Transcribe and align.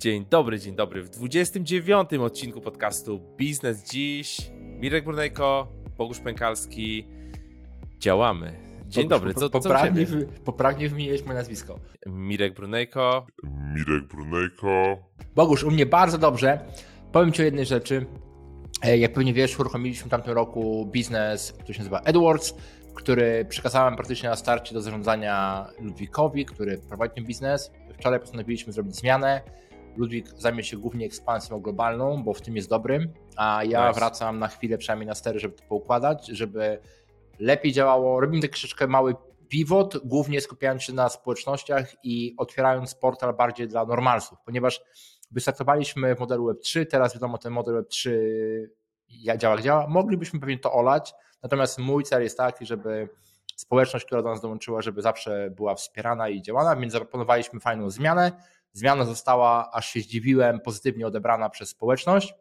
Dzień 0.00 0.26
dobry, 0.30 0.58
dzień 0.60 0.74
dobry. 0.74 1.02
W 1.02 1.10
29 1.10 2.12
odcinku 2.12 2.60
podcastu 2.60 3.20
Biznes 3.36 3.90
Dziś. 3.90 4.50
Mirek 4.54 5.04
Brunejko, 5.04 5.68
Bogusz 5.98 6.18
Pękalski. 6.20 7.06
Działamy. 7.98 8.52
Dzień 8.86 9.08
Bogusz, 9.08 9.10
dobry, 9.10 9.34
co, 9.34 9.50
po, 9.50 9.60
co 9.60 9.68
poprawnie, 9.68 10.06
poprawnie 10.44 10.88
wymieniłeś 10.88 11.24
moje 11.24 11.38
nazwisko. 11.38 11.78
Mirek 12.06 12.54
Brunejko. 12.54 13.26
Mirek 13.74 14.04
Brunejko. 14.08 14.96
Bogusz, 15.34 15.64
u 15.64 15.70
mnie 15.70 15.86
bardzo 15.86 16.18
dobrze. 16.18 16.60
Powiem 17.12 17.32
Ci 17.32 17.42
o 17.42 17.44
jednej 17.44 17.66
rzeczy. 17.66 18.06
E, 18.82 18.98
Jak 18.98 19.12
pewnie 19.12 19.32
wiesz, 19.34 19.58
uruchomiliśmy 19.58 20.06
w 20.06 20.10
tamtym 20.10 20.34
roku 20.34 20.88
biznes, 20.92 21.52
który 21.52 21.74
się 21.74 21.80
nazywa 21.80 22.00
AdWords, 22.04 22.54
który 22.94 23.44
przekazałem 23.48 23.96
praktycznie 23.96 24.28
na 24.28 24.36
starcie 24.36 24.74
do 24.74 24.80
zarządzania 24.80 25.66
Ludwikowi, 25.80 26.44
który 26.46 26.78
prowadzi 26.78 27.14
ten 27.14 27.24
biznes. 27.24 27.70
Wczoraj 27.98 28.20
postanowiliśmy 28.20 28.72
zrobić 28.72 28.96
zmianę. 28.96 29.40
Ludwik 29.96 30.26
zajmie 30.36 30.64
się 30.64 30.76
głównie 30.76 31.06
ekspansją 31.06 31.60
globalną, 31.60 32.22
bo 32.22 32.32
w 32.34 32.40
tym 32.40 32.56
jest 32.56 32.68
dobrym, 32.68 33.12
a 33.36 33.64
ja 33.64 33.88
Nice. 33.88 34.00
wracam 34.00 34.38
na 34.38 34.48
chwilę 34.48 34.78
przynajmniej 34.78 35.06
na 35.06 35.14
stery, 35.14 35.38
żeby 35.38 35.54
to 35.56 35.62
poukładać, 35.68 36.26
żeby 36.26 36.78
lepiej 37.38 37.72
działało. 37.72 38.20
Robimy 38.20 38.42
taki 38.42 38.52
troszeczkę 38.52 38.86
mały 38.86 39.14
pivot, 39.48 39.98
głównie 40.04 40.40
skupiając 40.40 40.82
się 40.82 40.92
na 40.92 41.08
społecznościach 41.08 42.04
i 42.04 42.34
otwierając 42.38 42.94
portal 42.94 43.34
bardziej 43.34 43.68
dla 43.68 43.84
normalsów, 43.84 44.38
ponieważ 44.44 44.80
wystartowaliśmy 45.30 46.14
w 46.16 46.20
modelu 46.20 46.52
Web3, 46.52 46.86
teraz 46.86 47.14
wiadomo, 47.14 47.38
ten 47.38 47.52
model 47.52 47.74
Web3 47.84 48.10
ja- 49.08 49.36
działa 49.36 49.54
jak 49.54 49.64
działa. 49.64 49.86
Moglibyśmy 49.86 50.40
pewnie 50.40 50.58
to 50.58 50.72
olać, 50.72 51.14
natomiast 51.42 51.78
mój 51.78 52.04
cel 52.04 52.22
jest 52.22 52.36
taki, 52.38 52.66
żeby 52.66 53.08
społeczność, 53.56 54.06
która 54.06 54.22
do 54.22 54.28
nas 54.28 54.40
dołączyła, 54.40 54.82
żeby 54.82 55.02
zawsze 55.02 55.50
była 55.56 55.74
wspierana 55.74 56.28
i 56.28 56.42
działana, 56.42 56.76
więc 56.76 56.92
zaproponowaliśmy 56.92 57.60
fajną 57.60 57.90
zmianę. 57.90 58.32
Zmiana 58.72 59.04
została, 59.04 59.70
aż 59.72 59.90
się 59.90 60.00
zdziwiłem, 60.00 60.60
pozytywnie 60.60 61.06
odebrana 61.06 61.50
przez 61.50 61.68
społeczność 61.68 62.34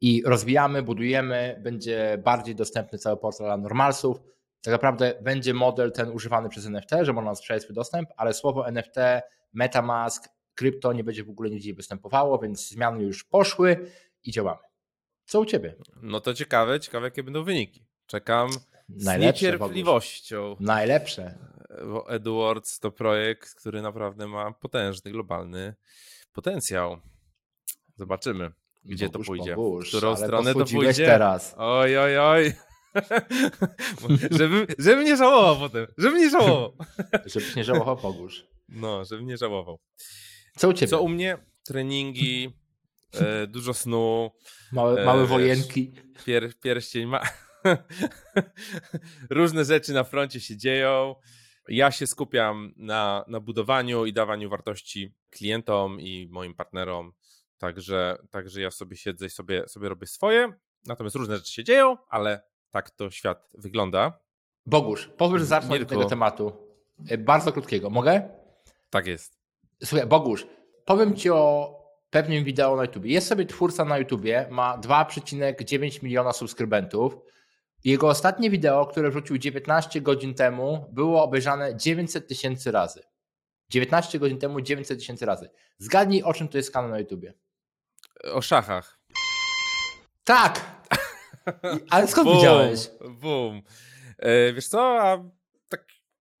i 0.00 0.22
rozwijamy, 0.26 0.82
budujemy, 0.82 1.60
będzie 1.62 2.18
bardziej 2.24 2.54
dostępny 2.54 2.98
cały 2.98 3.16
portal 3.16 3.46
dla 3.46 3.56
normalsów. 3.56 4.20
Tak 4.62 4.72
naprawdę 4.72 5.14
będzie 5.22 5.54
model 5.54 5.92
ten 5.92 6.10
używany 6.10 6.48
przez 6.48 6.66
NFT, 6.66 6.90
że 7.02 7.12
można 7.12 7.34
sprzedać 7.34 7.62
swój 7.62 7.74
dostęp, 7.74 8.08
ale 8.16 8.34
słowo 8.34 8.68
NFT, 8.68 8.96
Metamask, 9.52 10.28
krypto 10.54 10.92
nie 10.92 11.04
będzie 11.04 11.24
w 11.24 11.30
ogóle 11.30 11.50
nigdzie 11.50 11.74
występowało, 11.74 12.38
więc 12.38 12.68
zmiany 12.68 13.02
już 13.02 13.24
poszły 13.24 13.90
i 14.24 14.32
działamy. 14.32 14.60
Co 15.24 15.40
u 15.40 15.44
Ciebie? 15.44 15.74
No 16.02 16.20
to 16.20 16.34
ciekawe, 16.34 16.80
ciekawe 16.80 17.06
jakie 17.06 17.22
będą 17.22 17.44
wyniki. 17.44 17.86
Czekam 18.06 18.50
z 18.96 19.04
Najlepsze, 19.04 19.46
niecierpliwością. 19.46 20.56
Najlepsze. 20.60 21.38
Bo 21.84 22.10
Edwards 22.10 22.78
to 22.78 22.90
projekt, 22.90 23.54
który 23.54 23.82
naprawdę 23.82 24.26
ma 24.26 24.52
potężny, 24.52 25.10
globalny 25.10 25.74
potencjał. 26.32 27.00
Zobaczymy, 27.96 28.52
gdzie 28.84 29.06
Bogusz, 29.08 29.26
to 29.26 29.32
pójdzie. 29.32 29.56
Bogusz, 29.56 29.88
którą 29.88 30.16
stronę 30.16 30.54
to 30.54 30.64
pójdzie. 30.64 31.06
teraz. 31.06 31.54
Oj, 31.58 31.98
oj, 31.98 32.18
oj. 32.18 32.52
żeby, 34.38 34.66
żeby 34.78 35.04
nie 35.04 35.16
żałował 35.16 35.56
potem. 35.56 35.86
Żeby 35.98 36.18
nie 36.18 36.30
żałował. 36.30 36.72
Żebyś 37.26 37.56
nie 37.56 37.64
żałował 37.64 37.96
Bogusz. 37.96 38.46
No, 38.68 39.04
żeby 39.04 39.22
nie 39.24 39.36
żałował. 39.36 39.78
Co 40.56 40.68
u 40.68 40.72
Ciebie? 40.72 40.90
Co 40.90 41.02
u 41.02 41.08
mnie? 41.08 41.38
Treningi, 41.64 42.50
e, 43.14 43.46
dużo 43.46 43.74
snu, 43.74 44.30
Małe, 44.72 45.02
e, 45.02 45.04
małe 45.04 45.20
wiesz. 45.20 45.28
wojenki. 45.28 45.92
pier, 46.26 46.58
pierścień 46.60 47.06
ma... 47.06 47.20
Różne 49.30 49.64
rzeczy 49.64 49.92
na 49.92 50.04
froncie 50.04 50.40
się 50.40 50.56
dzieją. 50.56 51.14
Ja 51.68 51.90
się 51.90 52.06
skupiam 52.06 52.72
na, 52.76 53.24
na 53.28 53.40
budowaniu 53.40 54.06
i 54.06 54.12
dawaniu 54.12 54.50
wartości 54.50 55.14
klientom 55.30 56.00
i 56.00 56.28
moim 56.30 56.54
partnerom. 56.54 57.12
Także, 57.58 58.16
także 58.30 58.60
ja 58.60 58.70
sobie 58.70 58.96
siedzę 58.96 59.26
i 59.26 59.30
sobie, 59.30 59.68
sobie 59.68 59.88
robię 59.88 60.06
swoje. 60.06 60.52
Natomiast 60.86 61.16
różne 61.16 61.36
rzeczy 61.36 61.52
się 61.52 61.64
dzieją, 61.64 61.96
ale 62.08 62.42
tak 62.70 62.90
to 62.90 63.10
świat 63.10 63.48
wygląda. 63.58 64.20
Bogusz, 64.66 65.06
pozwól, 65.06 65.38
że 65.38 65.44
zacznę 65.44 65.76
od 65.76 65.88
tego 65.88 66.04
tematu. 66.04 66.52
E, 67.08 67.18
Bardzo 67.18 67.52
krótkiego. 67.52 67.90
Mogę? 67.90 68.28
Tak 68.90 69.06
jest. 69.06 69.38
Słuchaj, 69.84 70.06
Bogusz, 70.06 70.46
powiem 70.84 71.16
Ci 71.16 71.30
o 71.30 71.74
pewnym 72.10 72.44
wideo 72.44 72.76
na 72.76 72.82
YouTube. 72.82 73.04
Jest 73.04 73.28
sobie 73.28 73.46
twórca 73.46 73.84
na 73.84 73.98
YouTubie, 73.98 74.46
ma 74.50 74.78
2,9 74.78 76.02
miliona 76.02 76.32
subskrybentów. 76.32 77.16
Jego 77.84 78.08
ostatnie 78.08 78.50
wideo, 78.50 78.86
które 78.86 79.10
wrzucił 79.10 79.38
19 79.38 80.00
godzin 80.00 80.34
temu, 80.34 80.86
było 80.92 81.22
obejrzane 81.22 81.76
900 81.76 82.28
tysięcy 82.28 82.70
razy. 82.70 83.02
19 83.68 84.18
godzin 84.18 84.38
temu 84.38 84.60
900 84.60 84.98
tysięcy 84.98 85.26
razy. 85.26 85.50
Zgadnij, 85.78 86.22
o 86.22 86.34
czym 86.34 86.48
to 86.48 86.58
jest 86.58 86.72
kanał 86.72 86.90
na 86.90 86.98
YouTubie. 86.98 87.34
O 88.24 88.42
szachach. 88.42 89.00
Tak! 90.24 90.82
Ale 91.90 92.08
skąd 92.08 92.28
Bum, 92.28 92.36
widziałeś? 92.36 92.90
Bum. 93.20 93.62
E, 94.18 94.52
wiesz 94.52 94.68
co, 94.68 95.02
a 95.02 95.24
tak 95.68 95.84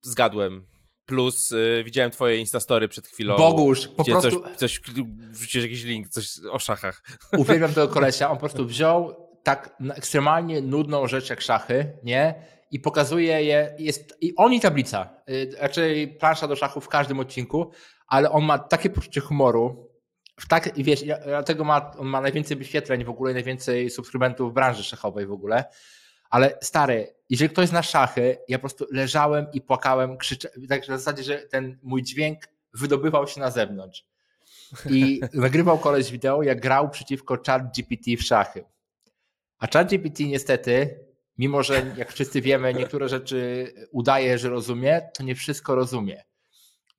zgadłem. 0.02 0.66
Plus 1.06 1.52
e, 1.52 1.84
widziałem 1.84 2.10
twoje 2.10 2.36
instastory 2.36 2.88
przed 2.88 3.06
chwilą. 3.06 3.36
Bogusz, 3.36 3.88
po 3.88 4.04
prostu 4.04 4.40
coś, 4.40 4.56
coś 4.56 4.80
wrzuciłeś 5.30 5.64
jakiś 5.64 5.84
link, 5.84 6.08
coś 6.08 6.30
o 6.50 6.58
szachach. 6.58 7.02
uwielbiam 7.38 7.74
tego 7.74 7.88
kolesia. 7.88 8.30
On 8.30 8.36
po 8.36 8.40
prostu 8.40 8.66
wziął 8.66 9.29
tak 9.42 9.76
na- 9.80 9.94
ekstremalnie 9.94 10.60
nudną 10.60 11.06
rzecz 11.06 11.30
jak 11.30 11.40
szachy, 11.40 11.92
nie? 12.02 12.34
I 12.70 12.80
pokazuje 12.80 13.42
je, 13.44 13.74
jest 13.78 14.18
i 14.20 14.36
on 14.36 14.52
i 14.52 14.60
tablica, 14.60 15.08
y, 15.30 15.50
raczej 15.58 16.08
plansza 16.08 16.48
do 16.48 16.56
szachów 16.56 16.84
w 16.84 16.88
każdym 16.88 17.20
odcinku, 17.20 17.70
ale 18.06 18.30
on 18.30 18.44
ma 18.44 18.58
takie 18.58 18.90
poczucie 18.90 19.20
humoru, 19.20 19.90
w 20.40 20.48
tak, 20.48 20.78
i 20.78 20.84
wiesz, 20.84 21.04
dlatego 21.24 21.64
ma, 21.64 21.90
on 21.98 22.06
ma 22.06 22.20
najwięcej 22.20 22.56
wyświetleń 22.56 23.04
w 23.04 23.10
ogóle, 23.10 23.32
najwięcej 23.32 23.90
subskrybentów 23.90 24.50
w 24.50 24.54
branży 24.54 24.84
szachowej 24.84 25.26
w 25.26 25.32
ogóle, 25.32 25.64
ale 26.30 26.58
stary, 26.62 27.14
jeżeli 27.30 27.50
ktoś 27.50 27.68
zna 27.68 27.82
szachy, 27.82 28.38
ja 28.48 28.58
po 28.58 28.60
prostu 28.60 28.86
leżałem 28.90 29.46
i 29.52 29.60
płakałem, 29.60 30.18
krzyczałem, 30.18 30.66
tak 30.68 30.82
w 30.82 30.86
zasadzie, 30.86 31.22
że 31.22 31.38
ten 31.38 31.78
mój 31.82 32.02
dźwięk 32.02 32.38
wydobywał 32.74 33.26
się 33.26 33.40
na 33.40 33.50
zewnątrz. 33.50 34.04
I 34.90 35.20
nagrywał 35.32 35.78
koleś 35.78 36.10
wideo, 36.10 36.42
jak 36.42 36.60
grał 36.60 36.90
przeciwko 36.90 37.38
ChatGPT 37.46 38.06
w 38.18 38.22
szachy. 38.22 38.64
A 39.60 39.66
ChatGPT 39.66 40.20
niestety, 40.20 41.04
mimo 41.38 41.62
że 41.62 41.94
jak 41.96 42.12
wszyscy 42.12 42.40
wiemy, 42.40 42.74
niektóre 42.74 43.08
rzeczy 43.08 43.72
udaje, 43.92 44.38
że 44.38 44.48
rozumie, 44.48 45.02
to 45.14 45.22
nie 45.22 45.34
wszystko 45.34 45.74
rozumie. 45.74 46.24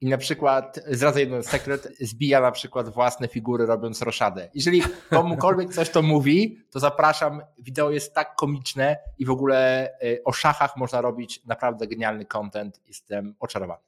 I 0.02 0.10
na 0.10 0.18
przykład, 0.18 0.80
zdradzę 0.88 1.20
jeden 1.20 1.44
sekret, 1.44 1.88
zbija 2.00 2.42
na 2.42 2.52
przykład 2.52 2.90
własne 2.90 3.28
figury 3.28 3.66
robiąc 3.66 4.02
roszadę. 4.02 4.50
Jeżeli 4.54 4.84
komukolwiek 5.10 5.74
coś 5.74 5.90
to 5.90 6.02
mówi, 6.02 6.58
to 6.72 6.80
zapraszam, 6.80 7.42
wideo 7.60 7.92
jest 7.92 8.14
tak 8.14 8.36
komiczne 8.36 8.98
i 9.18 9.26
w 9.26 9.30
ogóle 9.30 9.90
y, 10.04 10.22
o 10.26 10.32
szachach 10.32 10.78
można 10.78 11.02
robić 11.02 11.46
naprawdę 11.46 11.88
genialny 11.88 12.26
content. 12.26 12.82
Jestem 12.88 13.36
oczarowany. 13.40 13.84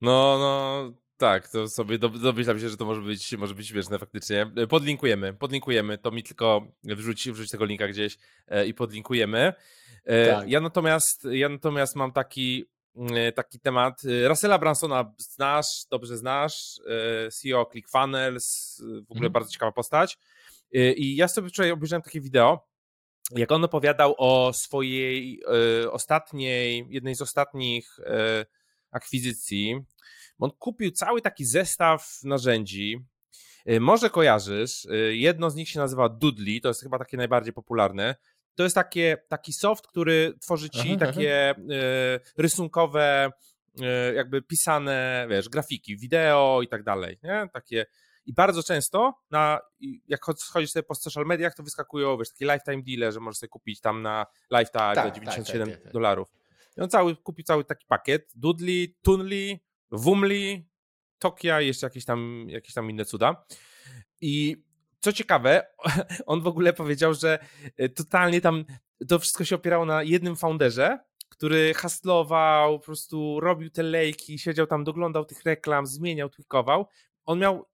No, 0.00 0.38
no, 0.38 0.92
tak, 1.18 1.48
to 1.48 1.68
sobie 1.68 1.98
do- 1.98 2.08
domyślam 2.08 2.60
się, 2.60 2.68
że 2.68 2.76
to 2.76 2.84
może 2.84 3.00
być, 3.00 3.32
może 3.36 3.54
być 3.54 3.68
śmieszne 3.68 3.98
faktycznie. 3.98 4.50
E, 4.56 4.66
Podlinkujemy, 4.66 5.34
podlinkujemy, 5.34 5.98
to 5.98 6.10
mi 6.10 6.22
tylko 6.22 6.66
wrzuć, 6.84 7.30
wrzuć 7.30 7.50
tego 7.50 7.64
linka 7.64 7.88
gdzieś 7.88 8.18
e, 8.48 8.66
i 8.66 8.74
podlinkujemy. 8.74 9.52
E, 10.04 10.26
Tak. 10.26 10.48
Ja 10.50 10.60
natomiast, 10.60 11.24
ja 11.30 11.48
natomiast 11.48 11.96
mam 11.96 12.12
taki, 12.12 12.64
mm, 12.96 13.32
taki 13.32 13.60
temat. 13.60 14.00
Russella 14.28 14.58
Bransona 14.58 15.14
znasz, 15.18 15.66
dobrze 15.90 16.16
znasz, 16.16 16.80
CEO 17.32 17.66
ClickFunnels, 17.72 18.76
w 18.80 19.10
ogóle 19.10 19.26
Mhm. 19.26 19.32
bardzo 19.32 19.50
ciekawa 19.50 19.72
postać. 19.72 20.18
I 20.72 21.16
ja 21.16 21.28
sobie 21.28 21.48
wczoraj 21.48 21.70
obejrzałem 21.70 22.02
takie 22.02 22.20
wideo, 22.20 22.68
jak 23.36 23.52
on 23.52 23.64
opowiadał 23.64 24.14
o 24.18 24.52
swojej 24.52 25.42
ostatniej, 25.90 26.86
jednej 26.90 27.14
z 27.14 27.22
ostatnich 27.22 27.96
akwizycji. 28.90 29.80
On 30.38 30.50
kupił 30.50 30.90
cały 30.90 31.22
taki 31.22 31.44
zestaw 31.44 32.18
narzędzi. 32.24 33.04
E, 33.66 33.80
Może 33.80 34.10
kojarzysz, 34.10 34.86
e, 34.86 34.96
jedno 34.96 35.50
z 35.50 35.54
nich 35.54 35.68
się 35.68 35.78
nazywa 35.78 36.08
Doodly, 36.08 36.60
to 36.60 36.68
jest 36.68 36.82
chyba 36.82 36.98
takie 36.98 37.16
najbardziej 37.16 37.52
popularne. 37.52 38.14
To 38.54 38.62
jest 38.62 38.74
takie, 38.74 39.16
taki 39.28 39.52
soft, 39.52 39.86
który 39.86 40.34
tworzy 40.40 40.70
ci 40.70 40.88
Aha, 40.88 40.96
takie 41.06 41.50
e, 41.50 41.54
rysunkowe, 42.36 43.30
e, 43.82 44.14
jakby 44.14 44.42
pisane, 44.42 45.26
wiesz, 45.30 45.48
grafiki, 45.48 45.96
wideo 45.96 46.60
i 46.62 46.68
tak 46.68 46.82
dalej, 46.82 47.18
nie? 47.22 47.48
Takie 47.52 47.86
i 48.26 48.32
bardzo 48.32 48.62
często, 48.62 49.14
na, 49.30 49.60
jak 50.08 50.20
chod- 50.24 50.42
chodzisz 50.52 50.70
sobie 50.70 50.82
po 50.82 50.94
social 50.94 51.26
mediach, 51.26 51.54
to 51.54 51.62
wyskakują, 51.62 52.18
wiesz, 52.18 52.30
takie 52.30 52.44
lifetime 52.44 52.82
deale, 52.82 53.12
że 53.12 53.20
możesz 53.20 53.38
sobie 53.38 53.48
kupić 53.48 53.80
tam 53.80 54.02
na 54.02 54.26
lifetime 54.50 54.94
Tak, 54.94 54.96
za 54.96 55.02
tak, 55.02 55.14
97 55.14 55.70
tak, 55.70 55.82
tak. 55.82 55.92
dolarów. 55.92 56.28
I 56.76 56.80
on 56.80 56.88
cały, 56.90 57.16
kupił 57.16 57.44
cały 57.44 57.64
taki 57.64 57.86
pakiet. 57.86 58.32
Doodly, 58.34 58.88
Tunli, 59.02 59.60
Wumli, 59.90 60.68
Tokia 61.18 61.60
jeszcze 61.60 61.86
jakieś 61.86 62.04
tam, 62.04 62.46
jakieś 62.48 62.74
tam 62.74 62.90
inne 62.90 63.04
cuda. 63.04 63.44
I 64.20 64.56
co 65.00 65.12
ciekawe, 65.12 65.66
on 66.26 66.40
w 66.40 66.46
ogóle 66.46 66.72
powiedział, 66.72 67.14
że 67.14 67.38
e, 67.76 67.88
totalnie 67.88 68.40
tam 68.40 68.64
to 69.08 69.18
wszystko 69.18 69.44
się 69.44 69.56
opierało 69.56 69.84
na 69.84 70.02
jednym 70.02 70.36
founderze, 70.36 70.98
który 71.28 71.74
hustlował, 71.74 72.78
po 72.78 72.84
prostu 72.84 73.40
robił 73.40 73.70
te 73.70 73.82
lejki, 73.82 74.38
siedział 74.38 74.66
tam, 74.66 74.84
doglądał 74.84 75.24
tych 75.24 75.44
reklam, 75.44 75.86
zmieniał, 75.86 76.28
tweakował. 76.28 76.88
On 77.24 77.38
miał 77.38 77.66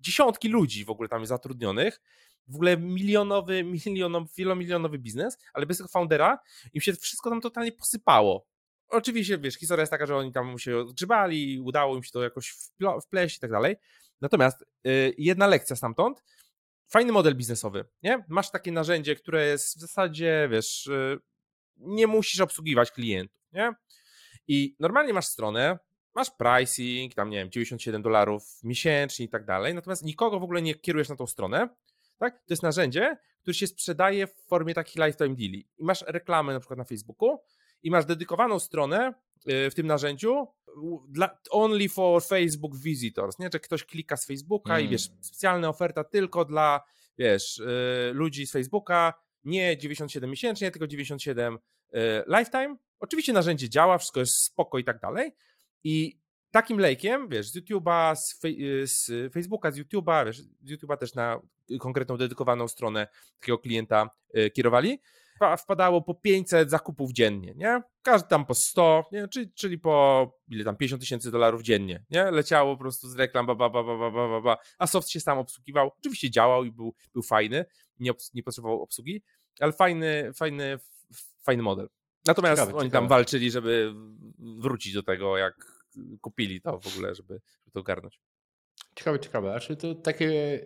dziesiątki 0.00 0.48
ludzi 0.48 0.84
w 0.84 0.90
ogóle 0.90 1.08
tam 1.08 1.26
zatrudnionych, 1.26 2.00
w 2.48 2.54
ogóle 2.54 2.76
milionowy, 2.76 3.64
milionowy, 3.86 4.28
wielomilionowy 4.36 4.98
biznes, 4.98 5.38
ale 5.54 5.66
bez 5.66 5.78
tego 5.78 5.88
foundera 5.88 6.38
im 6.72 6.80
się 6.80 6.92
wszystko 6.92 7.30
tam 7.30 7.40
totalnie 7.40 7.72
posypało. 7.72 8.46
Oczywiście, 8.90 9.38
wiesz, 9.38 9.54
historia 9.54 9.82
jest 9.82 9.90
taka, 9.90 10.06
że 10.06 10.16
oni 10.16 10.32
tam 10.32 10.58
się 10.58 10.78
odgrzebali, 10.78 11.60
udało 11.60 11.96
im 11.96 12.02
się 12.02 12.10
to 12.10 12.22
jakoś 12.22 12.54
wpleść 13.02 13.36
i 13.36 13.40
tak 13.40 13.50
dalej. 13.50 13.76
Natomiast 14.20 14.64
yy, 14.84 15.14
jedna 15.18 15.46
lekcja 15.46 15.76
stamtąd, 15.76 16.22
fajny 16.88 17.12
model 17.12 17.36
biznesowy, 17.36 17.84
nie? 18.02 18.24
Masz 18.28 18.50
takie 18.50 18.72
narzędzie, 18.72 19.16
które 19.16 19.46
jest 19.46 19.76
w 19.76 19.80
zasadzie, 19.80 20.48
wiesz, 20.50 20.86
yy, 20.86 21.18
nie 21.76 22.06
musisz 22.06 22.40
obsługiwać 22.40 22.90
klientów, 22.90 23.42
nie? 23.52 23.72
I 24.48 24.76
normalnie 24.80 25.12
masz 25.12 25.26
stronę, 25.26 25.78
masz 26.14 26.30
pricing, 26.30 27.14
tam 27.14 27.30
nie 27.30 27.36
wiem, 27.36 27.50
97 27.50 28.02
dolarów 28.02 28.42
miesięcznie 28.62 29.26
i 29.26 29.28
tak 29.28 29.44
dalej, 29.44 29.74
natomiast 29.74 30.04
nikogo 30.04 30.40
w 30.40 30.42
ogóle 30.42 30.62
nie 30.62 30.74
kierujesz 30.74 31.08
na 31.08 31.16
tą 31.16 31.26
stronę, 31.26 31.68
tak? 32.18 32.38
To 32.38 32.52
jest 32.52 32.62
narzędzie, 32.62 33.16
które 33.40 33.54
się 33.54 33.66
sprzedaje 33.66 34.26
w 34.26 34.34
formie 34.34 34.74
takich 34.74 34.96
lifetime 34.96 35.36
deali. 35.36 35.68
I 35.78 35.84
masz 35.84 36.04
reklamę 36.06 36.52
na 36.52 36.60
przykład 36.60 36.78
na 36.78 36.84
Facebooku 36.84 37.38
i 37.82 37.90
masz 37.90 38.04
dedykowaną 38.04 38.58
stronę 38.58 39.14
y, 39.48 39.70
w 39.70 39.74
tym 39.74 39.86
narzędziu 39.86 40.46
dla, 41.08 41.38
only 41.50 41.88
for 41.88 42.22
Facebook 42.22 42.76
visitors, 42.76 43.38
nie? 43.38 43.48
Że 43.52 43.60
ktoś 43.60 43.84
klika 43.84 44.16
z 44.16 44.26
Facebooka 44.26 44.74
mm. 44.74 44.86
i 44.86 44.88
wiesz, 44.88 45.08
specjalna 45.20 45.68
oferta 45.68 46.04
tylko 46.04 46.44
dla, 46.44 46.80
wiesz, 47.18 47.58
y, 47.58 48.10
ludzi 48.14 48.46
z 48.46 48.52
Facebooka, 48.52 49.14
nie 49.44 49.76
97 49.76 50.30
miesięcznie, 50.30 50.70
tylko 50.70 50.86
97 50.86 51.54
y, 51.54 51.98
lifetime. 52.26 52.76
Oczywiście 53.00 53.32
narzędzie 53.32 53.68
działa, 53.68 53.98
wszystko 53.98 54.20
jest 54.20 54.44
spoko 54.44 54.78
i 54.78 54.84
tak 54.84 55.00
dalej. 55.00 55.32
I 55.84 56.20
takim 56.50 56.78
lejkiem, 56.78 57.28
wiesz, 57.28 57.50
z 57.50 57.56
YouTube'a, 57.56 58.16
z, 58.16 58.40
z 58.92 59.32
Facebooka, 59.32 59.70
z 59.70 59.78
YouTube'a, 59.78 60.26
wiesz, 60.26 60.40
z 60.40 60.70
YouTube'a 60.70 60.96
też 60.96 61.14
na 61.14 61.40
konkretną, 61.80 62.16
dedykowaną 62.16 62.68
stronę 62.68 63.08
takiego 63.40 63.58
klienta 63.58 64.10
kierowali, 64.54 65.00
wpadało 65.58 66.02
po 66.02 66.14
500 66.14 66.70
zakupów 66.70 67.12
dziennie, 67.12 67.54
nie? 67.56 67.82
Każdy 68.02 68.28
tam 68.28 68.46
po 68.46 68.54
100, 68.54 69.04
nie? 69.12 69.28
Czyli, 69.28 69.52
czyli 69.52 69.78
po 69.78 70.26
ile 70.48 70.64
tam 70.64 70.76
50 70.76 71.02
tysięcy 71.02 71.30
dolarów 71.30 71.62
dziennie, 71.62 72.04
nie? 72.10 72.30
Leciało 72.30 72.76
po 72.76 72.80
prostu 72.82 73.08
z 73.08 73.16
reklam, 73.16 73.46
ba, 73.46 73.54
ba, 73.54 73.70
ba, 73.70 73.84
ba, 73.84 74.10
ba, 74.10 74.10
ba, 74.10 74.40
ba, 74.40 74.56
a 74.78 74.86
soft 74.86 75.08
się 75.08 75.20
sam 75.20 75.38
obsługiwał. 75.38 75.90
Oczywiście 75.98 76.30
działał 76.30 76.64
i 76.64 76.72
był, 76.72 76.94
był 77.12 77.22
fajny, 77.22 77.64
nie, 77.98 78.10
nie 78.34 78.42
potrzebował 78.42 78.82
obsługi, 78.82 79.22
ale 79.60 79.72
fajny, 79.72 80.32
fajny, 80.34 80.78
fajny 81.42 81.62
model. 81.62 81.88
Natomiast 82.26 82.62
ciekawe, 82.62 82.78
oni 82.78 82.88
ciekawe. 82.88 83.02
tam 83.02 83.08
walczyli, 83.08 83.50
żeby 83.50 83.94
wrócić 84.38 84.94
do 84.94 85.02
tego, 85.02 85.36
jak 85.36 85.54
kupili 86.20 86.60
to 86.60 86.80
w 86.80 86.86
ogóle, 86.86 87.14
żeby, 87.14 87.40
żeby 87.58 87.72
to 87.72 87.80
ogarnąć. 87.80 88.20
Ciekawe, 88.94 89.20
ciekawe. 89.20 89.50
Znaczy 89.50 89.76
to 89.76 89.94
takie 89.94 90.60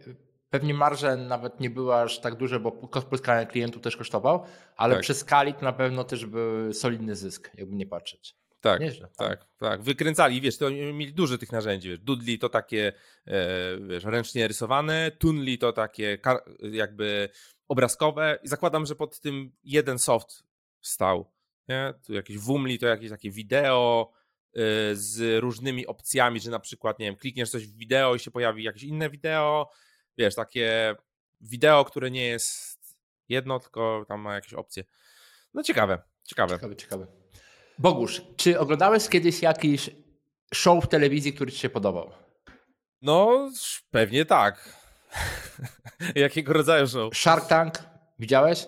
pewnie 0.50 0.74
marże 0.74 1.16
nawet 1.16 1.60
nie 1.60 1.70
były 1.70 1.94
aż 1.94 2.20
tak 2.20 2.34
duże, 2.34 2.60
bo 2.60 2.72
koszt 2.72 3.06
pozyskania 3.06 3.46
klientów 3.46 3.82
też 3.82 3.96
kosztował, 3.96 4.44
ale 4.76 4.94
tak. 4.94 5.02
przy 5.02 5.14
skali 5.14 5.54
to 5.54 5.64
na 5.64 5.72
pewno 5.72 6.04
też 6.04 6.26
był 6.26 6.72
solidny 6.72 7.16
zysk, 7.16 7.50
jakby 7.54 7.76
nie 7.76 7.86
patrzeć. 7.86 8.36
Tak, 8.60 8.80
Nieźle, 8.80 9.08
tak, 9.16 9.46
tak. 9.58 9.82
Wykręcali, 9.82 10.40
wiesz, 10.40 10.58
to 10.58 10.70
mieli 10.70 11.12
dużo 11.12 11.38
tych 11.38 11.52
narzędzi. 11.52 11.88
Wiesz. 11.88 11.98
Dudley 11.98 12.38
to 12.38 12.48
takie 12.48 12.92
e, 13.26 13.78
wiesz, 13.80 14.04
ręcznie 14.04 14.48
rysowane, 14.48 15.10
Tunli 15.18 15.58
to 15.58 15.72
takie 15.72 16.18
jakby 16.60 17.28
obrazkowe 17.68 18.38
i 18.42 18.48
zakładam, 18.48 18.86
że 18.86 18.96
pod 18.96 19.20
tym 19.20 19.52
jeden 19.64 19.98
soft 19.98 20.42
stał. 20.80 21.30
Nie? 21.68 21.94
Tu 22.06 22.12
jakieś 22.12 22.38
Wumli 22.38 22.78
to 22.78 22.86
jakieś 22.86 23.10
takie 23.10 23.30
wideo, 23.30 24.12
Y, 24.56 24.96
z 24.96 25.40
różnymi 25.42 25.86
opcjami, 25.86 26.40
że 26.40 26.50
na 26.50 26.60
przykład, 26.60 26.98
nie 26.98 27.06
wiem, 27.06 27.16
klikniesz 27.16 27.50
coś 27.50 27.66
w 27.66 27.76
wideo 27.76 28.14
i 28.14 28.18
się 28.18 28.30
pojawi 28.30 28.62
jakieś 28.62 28.82
inne 28.82 29.10
wideo, 29.10 29.70
wiesz, 30.18 30.34
takie 30.34 30.96
wideo, 31.40 31.84
które 31.84 32.10
nie 32.10 32.26
jest 32.26 32.96
jedno, 33.28 33.60
tylko 33.60 34.04
tam 34.08 34.20
ma 34.20 34.34
jakieś 34.34 34.54
opcje. 34.54 34.84
No 35.54 35.62
ciekawe, 35.62 36.02
ciekawe. 36.24 36.54
Ciekawe, 36.54 36.76
ciekawe. 36.76 37.06
Bogusz, 37.78 38.22
czy 38.36 38.58
oglądałeś 38.58 39.08
kiedyś 39.08 39.42
jakiś 39.42 39.90
show 40.54 40.84
w 40.84 40.88
telewizji, 40.88 41.32
który 41.32 41.52
ci 41.52 41.58
się 41.58 41.68
podobał? 41.68 42.12
No, 43.02 43.50
pewnie 43.90 44.24
tak. 44.24 44.78
Jakiego 46.14 46.52
rodzaju 46.52 46.86
show? 46.86 47.16
Shark 47.16 47.46
Tank, 47.46 47.82
widziałeś? 48.18 48.66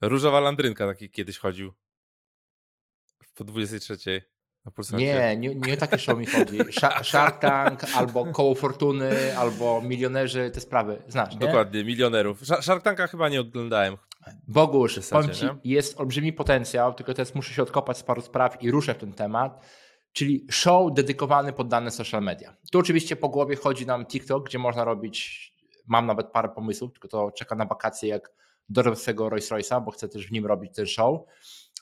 Różowa 0.00 0.40
landrynka 0.40 0.86
taki 0.86 1.10
kiedyś 1.10 1.38
chodził. 1.38 1.72
Po 3.34 3.44
23. 3.44 4.22
Nie, 4.92 5.36
nie, 5.36 5.54
nie 5.54 5.76
takie 5.76 5.98
show 5.98 6.18
mi 6.18 6.26
chodzi. 6.26 6.58
Shark 7.02 7.38
Tank, 7.38 7.80
albo 7.94 8.26
Koło 8.26 8.54
Fortuny, 8.54 9.38
albo 9.38 9.82
Milionerzy, 9.82 10.50
te 10.50 10.60
sprawy. 10.60 11.02
Znasz, 11.08 11.32
nie? 11.32 11.38
Dokładnie, 11.38 11.84
milionerów. 11.84 12.40
Shark 12.60 12.82
Tanka 12.82 13.06
chyba 13.06 13.28
nie 13.28 13.40
oglądałem. 13.40 13.96
Bogusz, 14.48 14.96
zasadzie, 14.96 15.34
ci, 15.34 15.46
jest 15.64 16.00
olbrzymi 16.00 16.32
potencjał, 16.32 16.94
tylko 16.94 17.14
teraz 17.14 17.34
muszę 17.34 17.54
się 17.54 17.62
odkopać 17.62 17.98
z 17.98 18.02
paru 18.02 18.20
spraw 18.20 18.62
i 18.62 18.70
ruszę 18.70 18.94
w 18.94 18.98
ten 18.98 19.12
temat, 19.12 19.66
czyli 20.12 20.46
show 20.50 20.94
dedykowany 20.94 21.52
pod 21.52 21.68
dane 21.68 21.90
social 21.90 22.22
media. 22.22 22.56
Tu 22.72 22.78
oczywiście 22.78 23.16
po 23.16 23.28
głowie 23.28 23.56
chodzi 23.56 23.86
nam 23.86 24.06
TikTok, 24.06 24.46
gdzie 24.46 24.58
można 24.58 24.84
robić, 24.84 25.48
mam 25.86 26.06
nawet 26.06 26.26
parę 26.26 26.48
pomysłów, 26.48 26.92
tylko 26.92 27.08
to 27.08 27.30
czeka 27.30 27.54
na 27.54 27.64
wakacje 27.64 28.08
jak 28.08 28.32
dorwę 28.68 28.96
swojego 28.96 29.28
Rolls 29.30 29.50
Royce'a, 29.50 29.84
bo 29.84 29.90
chcę 29.90 30.08
też 30.08 30.26
w 30.26 30.32
nim 30.32 30.46
robić 30.46 30.74
ten 30.74 30.86
show, 30.86 31.20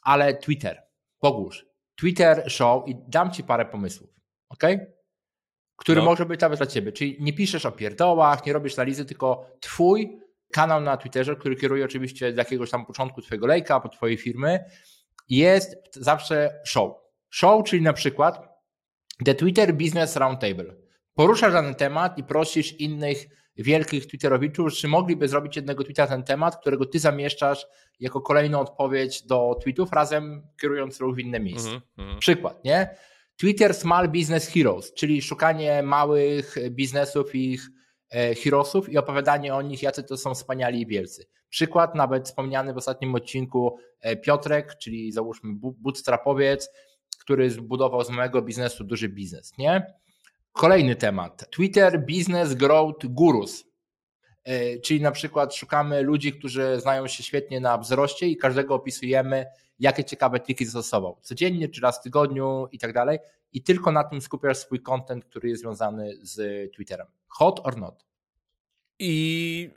ale 0.03 0.35
Twitter, 0.35 0.83
Bogusz, 1.23 1.67
Twitter 1.97 2.51
Show 2.51 2.89
i 2.89 2.97
dam 3.09 3.31
ci 3.31 3.45
parę 3.45 3.65
pomysłów, 3.65 4.11
ok? 4.49 4.63
Który 5.77 6.01
no. 6.01 6.05
może 6.05 6.27
być 6.27 6.41
nawet 6.41 6.59
dla 6.59 6.67
ciebie. 6.67 6.93
Czyli 6.93 7.17
nie 7.21 7.33
piszesz 7.33 7.67
o 7.67 7.73
pierdołach, 7.73 8.47
nie 8.47 8.53
robisz 8.53 8.79
analizy, 8.79 9.05
tylko 9.05 9.51
twój 9.61 10.21
kanał 10.53 10.81
na 10.81 10.97
Twitterze, 10.97 11.37
który 11.37 11.57
kieruje 11.57 11.85
oczywiście 11.85 12.35
z 12.35 12.37
jakiegoś 12.37 12.71
tam 12.71 12.87
początku 12.87 13.23
twojego 13.23 13.47
lejka, 13.47 13.81
po 13.81 13.89
twojej 13.89 14.17
firmy, 14.17 14.65
jest 15.29 15.77
zawsze 15.95 16.61
show. 16.65 16.93
Show, 17.31 17.65
czyli 17.65 17.83
na 17.83 17.93
przykład 17.93 18.57
The 19.25 19.35
Twitter 19.35 19.75
Business 19.75 20.17
Roundtable. 20.17 20.86
Poruszasz 21.17 21.53
dany 21.53 21.75
temat 21.75 22.19
i 22.19 22.25
prosisz 22.25 22.73
innych 22.81 23.27
wielkich 23.57 24.07
Twitterowiczów, 24.07 24.73
czy 24.73 24.89
mogliby 24.89 25.29
zrobić 25.29 25.57
jednego 25.57 25.85
tweeta 25.85 26.03
na 26.03 26.09
ten 26.09 26.23
temat, 26.23 26.57
którego 26.57 26.87
ty 26.87 26.99
zamieszczasz 26.99 27.67
jako 28.01 28.21
kolejną 28.21 28.61
odpowiedź 28.61 29.23
do 29.23 29.59
tweetów, 29.63 29.93
razem 29.93 30.47
kierując 30.61 31.01
ruch 31.01 31.17
w 31.17 31.19
inne 31.19 31.41
miejsce. 31.41 31.69
Mm 31.71 31.83
-hmm. 31.99 32.19
Przykład, 32.19 32.65
nie? 32.65 32.97
Twitter 33.37 33.75
Small 33.75 34.09
Business 34.09 34.49
Heroes, 34.49 34.95
czyli 34.95 35.23
szukanie 35.23 35.83
małych 35.83 36.57
biznesów 36.71 37.35
i 37.35 37.53
ich 37.53 37.69
e, 38.11 38.35
heroesów 38.35 38.88
i 38.88 38.99
opowiadanie 38.99 39.55
o 39.55 39.62
nich, 39.62 39.83
jacy 39.83 40.02
to 40.02 40.17
są 40.17 40.35
wspaniali 40.35 40.81
i 40.81 40.87
wielcy. 40.87 41.26
Przykład 41.49 41.95
nawet 41.95 42.26
wspomniany 42.26 42.73
w 42.75 42.76
ostatnim 42.76 43.14
odcinku 43.14 43.79
e, 44.00 44.17
Piotrek, 44.17 44.79
czyli 44.79 45.12
załóżmy 45.12 45.52
bootstrapowiec, 45.55 46.71
który 47.21 47.50
zbudował 47.50 48.05
z 48.05 48.11
małego 48.11 48.43
biznesu 48.43 48.85
duży 48.85 49.09
biznes, 49.09 49.52
nie? 49.59 49.87
Kolejny 50.57 50.97
temat. 50.97 51.51
Twitter 51.51 52.07
Business 52.07 52.55
Growth 52.55 53.07
Gurus. 53.07 53.65
E, 54.45 54.79
czyli 54.79 55.01
na 55.01 55.11
przykład 55.11 55.55
szukamy 55.55 56.03
ludzi, 56.03 56.33
którzy 56.33 56.81
znają 56.81 57.07
się 57.07 57.23
świetnie 57.23 57.61
na 57.61 57.79
wzroście 57.79 58.27
i 58.27 58.37
każdego 58.37 58.75
opisujemy, 58.75 59.47
jakie 59.79 60.05
ciekawe 60.05 60.41
triki 60.41 60.65
zastosował. 60.65 61.19
Codziennie 61.23 61.69
czy 61.69 61.81
raz 61.81 61.99
w 61.99 62.03
tygodniu 62.03 62.69
i 62.73 62.79
tak 62.79 62.93
dalej. 62.93 63.19
I 63.53 63.63
tylko 63.63 63.93
na 63.93 64.05
tym 64.05 64.21
skupiasz 64.21 64.59
swój 64.59 64.83
content, 64.83 65.25
który 65.25 65.49
jest 65.49 65.63
związany 65.63 66.15
z 66.23 66.37
Twitterem. 66.75 67.07
Hot 67.29 67.61
or 67.65 67.77
not? 67.77 68.05
I 68.99 69.71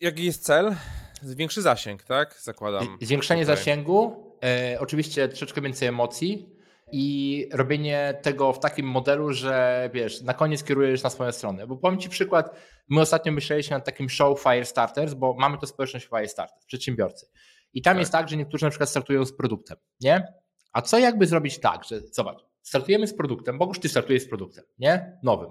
jaki 0.00 0.24
jest 0.24 0.44
cel? 0.44 0.74
Większy 1.22 1.62
zasięg, 1.62 2.02
tak? 2.02 2.40
Zakładam. 2.42 2.98
Zwiększenie 3.00 3.42
tutaj. 3.42 3.56
zasięgu, 3.56 4.30
e, 4.44 4.76
oczywiście 4.80 5.28
troszeczkę 5.28 5.60
więcej 5.60 5.88
emocji, 5.88 6.53
i 6.92 7.48
robienie 7.52 8.18
tego 8.22 8.52
w 8.52 8.60
takim 8.60 8.86
modelu, 8.86 9.32
że 9.32 9.90
wiesz, 9.92 10.22
na 10.22 10.34
koniec 10.34 10.64
kierujesz 10.64 11.02
na 11.02 11.10
swoją 11.10 11.32
stronę. 11.32 11.66
Bo 11.66 11.76
powiem 11.76 11.98
Ci 11.98 12.08
przykład, 12.08 12.56
my 12.88 13.00
ostatnio 13.00 13.32
myśleliśmy 13.32 13.76
nad 13.76 13.84
takim 13.84 14.08
show 14.08 14.42
Firestarters, 14.42 15.14
bo 15.14 15.34
mamy 15.38 15.58
to 15.58 15.66
społeczność 15.66 16.06
Firestarters, 16.06 16.66
przedsiębiorcy. 16.66 17.26
I 17.72 17.82
tam 17.82 17.94
tak. 17.94 18.00
jest 18.00 18.12
tak, 18.12 18.28
że 18.28 18.36
niektórzy 18.36 18.64
na 18.64 18.70
przykład 18.70 18.90
startują 18.90 19.24
z 19.24 19.36
produktem, 19.36 19.76
nie? 20.00 20.32
A 20.72 20.82
co 20.82 20.98
jakby 20.98 21.26
zrobić 21.26 21.58
tak, 21.58 21.84
że 21.84 22.00
zobacz, 22.00 22.44
startujemy 22.62 23.06
z 23.06 23.14
produktem, 23.14 23.58
bo 23.58 23.66
już 23.66 23.80
Ty 23.80 23.88
startujesz 23.88 24.22
z 24.22 24.28
produktem, 24.28 24.64
nie? 24.78 25.18
Nowym. 25.22 25.50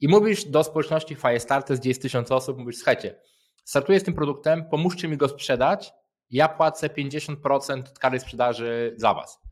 I 0.00 0.08
mówisz 0.08 0.44
do 0.44 0.64
społeczności 0.64 1.14
Firestarters, 1.14 1.80
gdzie 1.80 1.90
jest 1.90 2.02
tysiąc 2.02 2.32
osób, 2.32 2.58
mówisz, 2.58 2.76
słuchajcie, 2.76 3.20
startuję 3.64 4.00
z 4.00 4.04
tym 4.04 4.14
produktem, 4.14 4.68
pomóżcie 4.70 5.08
mi 5.08 5.16
go 5.16 5.28
sprzedać, 5.28 5.92
ja 6.30 6.48
płacę 6.48 6.88
50% 6.88 7.82
kary 8.00 8.20
sprzedaży 8.20 8.94
za 8.96 9.14
Was. 9.14 9.45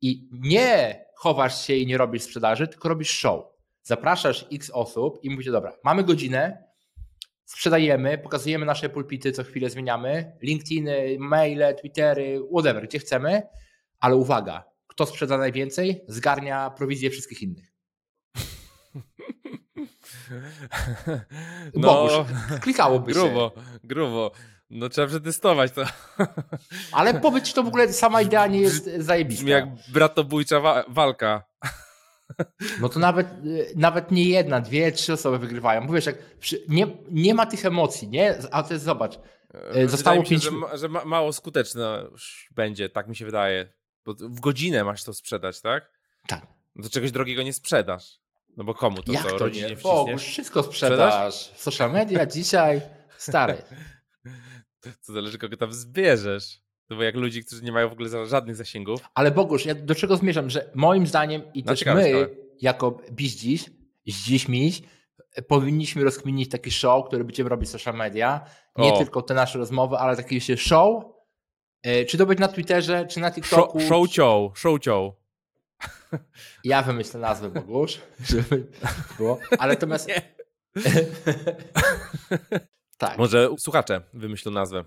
I 0.00 0.28
nie 0.32 1.04
chowasz 1.16 1.66
się 1.66 1.74
i 1.74 1.86
nie 1.86 1.98
robisz 1.98 2.22
sprzedaży, 2.22 2.68
tylko 2.68 2.88
robisz 2.88 3.10
show. 3.10 3.44
Zapraszasz 3.82 4.46
x 4.52 4.70
osób 4.70 5.18
i 5.22 5.30
mówicie, 5.30 5.50
dobra, 5.50 5.72
mamy 5.84 6.04
godzinę, 6.04 6.64
sprzedajemy, 7.44 8.18
pokazujemy 8.18 8.66
nasze 8.66 8.88
pulpity, 8.88 9.32
co 9.32 9.44
chwilę 9.44 9.70
zmieniamy, 9.70 10.36
LinkedIny, 10.42 11.16
maile, 11.18 11.74
Twittery, 11.80 12.40
whatever, 12.52 12.88
gdzie 12.88 12.98
chcemy, 12.98 13.42
ale 14.00 14.16
uwaga, 14.16 14.64
kto 14.86 15.06
sprzeda 15.06 15.38
najwięcej, 15.38 16.04
zgarnia 16.08 16.70
prowizję 16.70 17.10
wszystkich 17.10 17.42
innych. 17.42 17.72
No, 21.74 22.08
Bogusz, 22.08 22.32
klikałoby 22.60 23.12
grubo, 23.12 23.52
się. 23.54 23.62
Grubo, 23.84 24.32
No 24.74 24.88
trzeba 24.88 25.06
przetestować 25.06 25.72
to. 25.72 25.84
Ale 26.92 27.20
powiedz, 27.20 27.44
czy 27.44 27.54
to 27.54 27.62
w 27.62 27.68
ogóle 27.68 27.92
sama 27.92 28.22
idea 28.22 28.46
nie 28.46 28.60
jest 28.60 28.90
zajebista. 28.98 29.48
Jak 29.48 29.68
bratobójcza 29.92 30.60
wa 30.60 30.84
walka. 30.88 31.42
No 32.80 32.88
to 32.88 32.98
nawet, 33.00 33.28
nawet 33.76 34.10
nie 34.10 34.24
jedna, 34.24 34.60
dwie, 34.60 34.92
trzy 34.92 35.12
osoby 35.12 35.38
wygrywają. 35.38 35.80
Mówisz, 35.80 36.06
jak 36.06 36.16
nie, 36.68 36.86
nie 37.10 37.34
ma 37.34 37.46
tych 37.46 37.64
emocji, 37.64 38.08
nie? 38.08 38.34
A 38.50 38.62
to 38.62 38.72
jest, 38.72 38.84
zobacz, 38.84 39.18
Zostało 39.86 40.20
mi 40.20 40.26
się, 40.26 40.30
pięć... 40.30 40.42
że, 40.42 40.78
że 40.78 40.88
mało 40.88 41.32
skuteczne 41.32 42.04
będzie, 42.50 42.88
tak 42.88 43.08
mi 43.08 43.16
się 43.16 43.24
wydaje. 43.24 43.72
Bo 44.04 44.14
w 44.14 44.40
godzinę 44.40 44.84
masz 44.84 45.04
to 45.04 45.14
sprzedać, 45.14 45.60
tak? 45.60 45.90
Tak. 46.26 46.46
No 46.76 46.84
to 46.84 46.90
czegoś 46.90 47.12
drogiego 47.12 47.42
nie 47.42 47.52
sprzedasz. 47.52 48.18
No 48.56 48.64
bo 48.64 48.74
komu 48.74 49.02
to 49.02 49.12
Jak? 49.12 49.22
To 49.22 49.38
rodzinie 49.38 49.68
nie? 49.68 49.76
Bogu, 49.76 50.18
wszystko 50.18 50.62
sprzedasz. 50.62 51.34
sprzedasz. 51.34 51.60
Social 51.60 51.92
media 51.92 52.26
dzisiaj, 52.26 52.80
stary. 53.18 53.56
To 55.06 55.12
zależy 55.12 55.38
kogo 55.38 55.56
tam 55.56 55.72
zbierzesz. 55.72 56.60
No 56.90 56.96
bo 56.96 57.02
jak 57.02 57.14
ludzi, 57.14 57.44
którzy 57.44 57.62
nie 57.62 57.72
mają 57.72 57.88
w 57.88 57.92
ogóle 57.92 58.26
żadnych 58.26 58.56
zasięgów. 58.56 59.00
Ale 59.14 59.30
Bogusz, 59.30 59.66
ja 59.66 59.74
do 59.74 59.94
czego 59.94 60.16
zmierzam, 60.16 60.50
że 60.50 60.70
moim 60.74 61.06
zdaniem 61.06 61.42
i 61.54 61.64
no, 61.64 61.72
też 61.72 61.86
my, 61.86 62.36
jako 62.60 63.00
Bizdziś, 63.12 63.70
Zdziś 64.06 64.48
Miś, 64.48 64.82
powinniśmy 65.48 66.04
rozkminić 66.04 66.50
taki 66.50 66.70
show, 66.70 67.06
który 67.06 67.24
będziemy 67.24 67.48
robić 67.48 67.70
social 67.70 67.94
media. 67.94 68.44
Nie 68.78 68.92
o. 68.92 68.98
tylko 68.98 69.22
te 69.22 69.34
nasze 69.34 69.58
rozmowy, 69.58 69.96
ale 69.96 70.16
taki 70.16 70.40
się 70.40 70.56
show. 70.56 71.04
E, 71.82 72.04
czy 72.04 72.18
to 72.18 72.26
być 72.26 72.38
na 72.38 72.48
Twitterze, 72.48 73.06
czy 73.06 73.20
na 73.20 73.30
TikToku. 73.30 73.80
Show, 73.80 74.12
show 74.12 74.58
show 74.58 74.80
cią. 74.80 75.12
Ja 76.64 76.82
wymyślę 76.82 77.20
nazwę 77.20 77.50
Bogusz, 77.50 78.00
żeby 78.30 78.66
było. 79.18 79.38
Ale 79.58 79.72
natomiast... 79.72 80.10
tak. 83.08 83.18
Może 83.18 83.48
słuchacze 83.58 84.02
wymyślą 84.14 84.52
nazwę. 84.52 84.84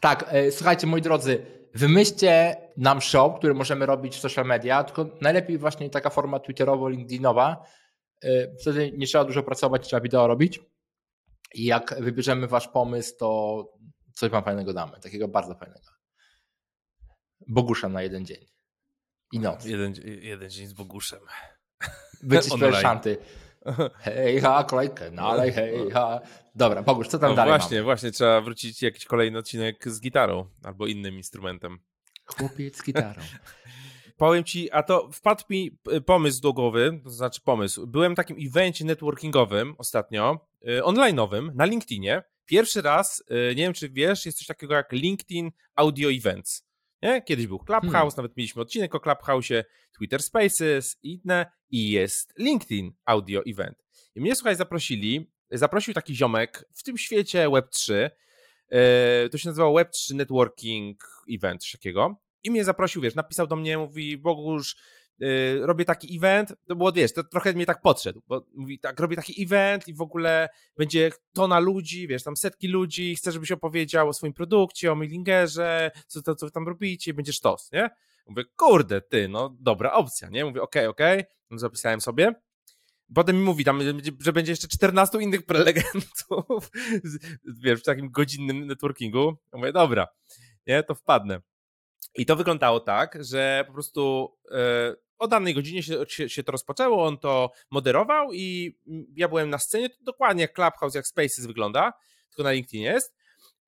Tak, 0.00 0.24
e, 0.28 0.52
słuchajcie 0.52 0.86
moi 0.86 1.02
drodzy, 1.02 1.46
wymyślcie 1.74 2.56
nam 2.76 3.00
show, 3.00 3.38
który 3.38 3.54
możemy 3.54 3.86
robić 3.86 4.16
w 4.16 4.20
social 4.20 4.46
media, 4.46 4.84
tylko 4.84 5.06
najlepiej 5.20 5.58
właśnie 5.58 5.90
taka 5.90 6.10
forma 6.10 6.38
twitterowo-linkedinowa. 6.38 7.56
E, 8.22 8.56
wtedy 8.60 8.92
nie 8.96 9.06
trzeba 9.06 9.24
dużo 9.24 9.42
pracować, 9.42 9.86
trzeba 9.86 10.00
wideo 10.00 10.26
robić. 10.26 10.60
I 11.54 11.64
jak 11.64 11.94
wybierzemy 12.00 12.46
wasz 12.46 12.68
pomysł, 12.68 13.16
to 13.18 13.64
coś 14.14 14.30
wam 14.30 14.44
fajnego 14.44 14.72
damy, 14.72 15.00
takiego 15.00 15.28
bardzo 15.28 15.54
fajnego. 15.54 15.90
Bogusza 17.48 17.88
na 17.88 18.02
jeden 18.02 18.26
dzień. 18.26 18.46
I 19.32 19.40
noc. 19.40 19.64
Jeden, 19.64 19.94
jeden 20.04 20.50
dzień 20.50 20.66
z 20.66 20.72
Boguszem. 20.72 21.20
Wycisz 22.22 22.52
szanty. 22.82 23.18
Hej 23.98 24.40
ha, 24.40 24.64
kolejkę, 24.64 25.10
nalej, 25.10 25.52
hej 25.52 25.90
ha. 25.90 26.20
Dobra, 26.54 26.82
Bogusz, 26.82 27.08
co 27.08 27.18
tam 27.18 27.30
no 27.30 27.36
dalej 27.36 27.58
Właśnie, 27.58 27.76
mamy? 27.76 27.84
właśnie, 27.84 28.10
trzeba 28.10 28.40
wrócić 28.40 28.82
jakiś 28.82 29.04
kolejny 29.04 29.38
odcinek 29.38 29.88
z 29.88 30.00
gitarą 30.00 30.46
albo 30.64 30.86
innym 30.86 31.16
instrumentem. 31.16 31.78
Chłopiec 32.26 32.76
z 32.76 32.84
gitarą. 32.84 33.22
Powiem 34.16 34.44
ci, 34.44 34.70
a 34.70 34.82
to 34.82 35.10
wpadł 35.12 35.44
mi 35.50 35.78
pomysł 36.06 36.40
do 36.40 36.52
głowy, 36.52 37.00
to 37.04 37.10
znaczy 37.10 37.40
pomysł. 37.44 37.86
Byłem 37.86 38.12
w 38.12 38.16
takim 38.16 38.36
evencie 38.46 38.84
networkingowym 38.84 39.74
ostatnio, 39.78 40.48
y, 40.68 40.80
online'owym 40.82 41.54
na 41.54 41.64
LinkedInie. 41.64 42.22
Pierwszy 42.46 42.82
raz, 42.82 43.22
y, 43.30 43.54
nie 43.56 43.62
wiem 43.62 43.72
czy 43.72 43.88
wiesz, 43.88 44.26
jest 44.26 44.38
coś 44.38 44.46
takiego 44.46 44.74
jak 44.74 44.92
LinkedIn 44.92 45.50
Audio 45.74 46.10
Events. 46.10 46.67
Nie? 47.02 47.22
Kiedyś 47.22 47.46
był 47.46 47.58
Clubhouse, 47.58 47.92
hmm. 47.92 48.12
nawet 48.16 48.36
mieliśmy 48.36 48.62
odcinek 48.62 48.94
o 48.94 48.98
Clubhouse'ie, 48.98 49.64
Twitter 49.98 50.22
Spaces 50.22 50.96
i 51.02 51.20
inne 51.24 51.46
i 51.70 51.90
jest 51.90 52.34
LinkedIn 52.38 52.92
Audio 53.04 53.42
Event. 53.46 53.84
I 54.14 54.20
mnie, 54.20 54.34
słuchaj, 54.34 54.56
zaprosili, 54.56 55.30
zaprosił 55.50 55.94
taki 55.94 56.16
ziomek 56.16 56.64
w 56.74 56.82
tym 56.82 56.98
świecie 56.98 57.48
Web3, 57.48 58.10
e, 58.68 59.28
to 59.28 59.38
się 59.38 59.48
nazywało 59.48 59.80
Web3 59.80 60.14
Networking 60.14 61.02
Event, 61.30 61.62
coś 61.62 61.72
takiego. 61.72 62.20
I 62.42 62.50
mnie 62.50 62.64
zaprosił, 62.64 63.02
wiesz, 63.02 63.14
napisał 63.14 63.46
do 63.46 63.56
mnie, 63.56 63.78
mówi, 63.78 64.18
Bogusz, 64.18 64.76
Y, 65.22 65.60
robię 65.62 65.84
taki 65.84 66.16
event, 66.16 66.54
to 66.66 66.76
było, 66.76 66.92
wiesz, 66.92 67.12
to 67.12 67.24
trochę 67.24 67.52
mnie 67.52 67.66
tak 67.66 67.80
podszedł, 67.80 68.22
bo 68.26 68.46
mówi, 68.54 68.78
tak, 68.78 69.00
robię 69.00 69.16
taki 69.16 69.42
event 69.42 69.88
i 69.88 69.94
w 69.94 70.00
ogóle 70.00 70.48
będzie 70.76 71.10
tona 71.32 71.58
ludzi, 71.58 72.08
wiesz, 72.08 72.22
tam 72.22 72.36
setki 72.36 72.68
ludzi, 72.68 73.16
chcę, 73.16 73.32
żebyś 73.32 73.52
opowiedział 73.52 74.08
o 74.08 74.12
swoim 74.12 74.32
produkcie, 74.32 74.92
o 74.92 74.96
Millingerze, 74.96 75.90
co, 76.06 76.22
to, 76.22 76.34
co 76.34 76.50
tam 76.50 76.68
robicie, 76.68 77.14
będzie 77.14 77.32
sztos, 77.32 77.72
nie? 77.72 77.90
Mówię, 78.26 78.44
kurde, 78.56 79.00
ty, 79.00 79.28
no 79.28 79.56
dobra 79.60 79.92
opcja, 79.92 80.28
nie? 80.28 80.44
Mówię, 80.44 80.62
okej, 80.62 80.86
okay, 80.86 80.88
okej, 80.88 81.20
okay. 81.20 81.34
no, 81.50 81.58
zapisałem 81.58 82.00
sobie. 82.00 82.34
Potem 83.14 83.36
mi 83.36 83.42
mówi 83.42 83.64
tam, 83.64 83.80
że 84.20 84.32
będzie 84.32 84.52
jeszcze 84.52 84.68
14 84.68 85.18
innych 85.18 85.46
prelegentów, 85.46 86.70
wiesz, 87.62 87.80
w 87.80 87.84
takim 87.84 88.10
godzinnym 88.10 88.66
networkingu. 88.66 89.36
Mówię, 89.52 89.72
dobra, 89.72 90.06
nie, 90.66 90.82
to 90.82 90.94
wpadnę. 90.94 91.40
I 92.14 92.26
to 92.26 92.36
wyglądało 92.36 92.80
tak, 92.80 93.18
że 93.24 93.64
po 93.66 93.72
prostu 93.72 94.34
e, 94.50 94.94
o 95.18 95.28
danej 95.28 95.54
godzinie 95.54 95.82
się, 95.82 96.04
się, 96.08 96.28
się, 96.28 96.42
to 96.42 96.52
rozpoczęło, 96.52 97.04
on 97.06 97.18
to 97.18 97.50
moderował 97.70 98.32
i 98.32 98.78
ja 99.16 99.28
byłem 99.28 99.50
na 99.50 99.58
scenie, 99.58 99.90
to 99.90 99.96
dokładnie 100.00 100.42
jak 100.42 100.52
Clubhouse, 100.52 100.94
jak 100.94 101.06
Spaces 101.06 101.46
wygląda, 101.46 101.92
tylko 102.28 102.42
na 102.42 102.52
LinkedIn 102.52 102.82
jest. 102.82 103.18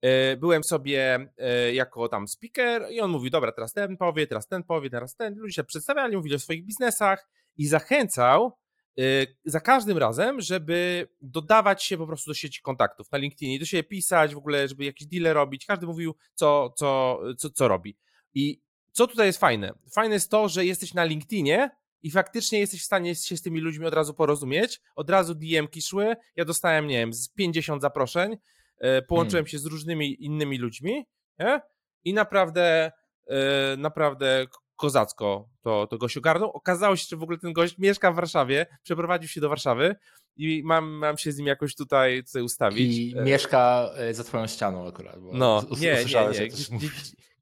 E, 0.02 0.36
byłem 0.36 0.64
sobie 0.64 1.28
e, 1.38 1.74
jako 1.74 2.08
tam 2.08 2.28
speaker 2.28 2.86
i 2.90 3.00
on 3.00 3.10
mówił, 3.10 3.30
dobra, 3.30 3.52
teraz 3.52 3.72
ten 3.72 3.96
powie, 3.96 4.26
teraz 4.26 4.46
ten 4.46 4.62
powie, 4.62 4.90
teraz 4.90 5.16
ten. 5.16 5.34
Ludzie 5.38 5.54
się 5.54 5.64
przedstawiali, 5.64 6.16
mówili 6.16 6.34
o 6.34 6.38
swoich 6.38 6.64
biznesach 6.64 7.28
i 7.56 7.66
zachęcał 7.66 8.58
e, 8.98 9.02
za 9.44 9.60
każdym 9.60 9.98
razem, 9.98 10.40
żeby 10.40 11.08
dodawać 11.20 11.84
się 11.84 11.98
po 11.98 12.06
prostu 12.06 12.30
do 12.30 12.34
sieci 12.34 12.62
kontaktów 12.62 13.12
na 13.12 13.18
LinkedInie, 13.18 13.58
do 13.58 13.64
siebie 13.64 13.84
pisać, 13.84 14.34
w 14.34 14.38
ogóle, 14.38 14.68
żeby 14.68 14.84
jakiś 14.84 15.06
deal 15.06 15.34
robić. 15.34 15.66
Każdy 15.66 15.86
mówił, 15.86 16.14
co, 16.34 16.70
co, 16.76 17.20
co, 17.38 17.50
co 17.50 17.68
robi. 17.68 17.96
I 18.34 18.60
co 18.92 19.06
tutaj 19.06 19.26
jest 19.26 19.40
fajne? 19.40 19.72
Fajne 19.92 20.14
jest 20.14 20.30
to, 20.30 20.48
że 20.48 20.64
jesteś 20.64 20.94
na 20.94 21.04
LinkedInie 21.04 21.70
i 22.02 22.10
faktycznie 22.10 22.58
jesteś 22.58 22.82
w 22.82 22.84
stanie 22.84 23.14
się 23.14 23.36
z 23.36 23.42
tymi 23.42 23.60
ludźmi 23.60 23.86
od 23.86 23.94
razu 23.94 24.14
porozumieć. 24.14 24.80
Od 24.96 25.10
razu 25.10 25.34
DM-ki 25.34 25.82
szły. 25.82 26.16
Ja 26.36 26.44
dostałem, 26.44 26.86
nie 26.86 26.98
wiem, 26.98 27.12
z 27.12 27.28
50 27.28 27.82
zaproszeń. 27.82 28.36
E, 28.78 29.02
połączyłem 29.02 29.44
hmm. 29.44 29.50
się 29.50 29.58
z 29.58 29.66
różnymi 29.66 30.24
innymi 30.24 30.58
ludźmi 30.58 31.06
nie? 31.38 31.60
i 32.04 32.14
naprawdę, 32.14 32.92
e, 33.26 33.76
naprawdę 33.76 34.46
kozacko 34.76 35.48
to, 35.62 35.86
to 35.86 35.98
gość 35.98 36.16
ogarnął. 36.16 36.50
Okazało 36.50 36.96
się, 36.96 37.06
że 37.10 37.16
w 37.16 37.22
ogóle 37.22 37.38
ten 37.38 37.52
gość 37.52 37.78
mieszka 37.78 38.12
w 38.12 38.16
Warszawie, 38.16 38.66
przeprowadził 38.82 39.28
się 39.28 39.40
do 39.40 39.48
Warszawy 39.48 39.96
i 40.36 40.62
mam, 40.64 40.90
mam 40.90 41.18
się 41.18 41.32
z 41.32 41.38
nim 41.38 41.46
jakoś 41.46 41.74
tutaj, 41.74 42.24
tutaj 42.24 42.42
ustawić. 42.42 42.98
I 42.98 43.18
e, 43.18 43.22
mieszka 43.22 43.90
za 44.10 44.24
twoją 44.24 44.46
ścianą 44.46 44.88
akurat. 44.88 45.16
no, 45.32 45.64
nie, 45.80 46.04
nie, 46.04 46.28
nie. 46.32 46.48
Gdzieś, 46.48 46.70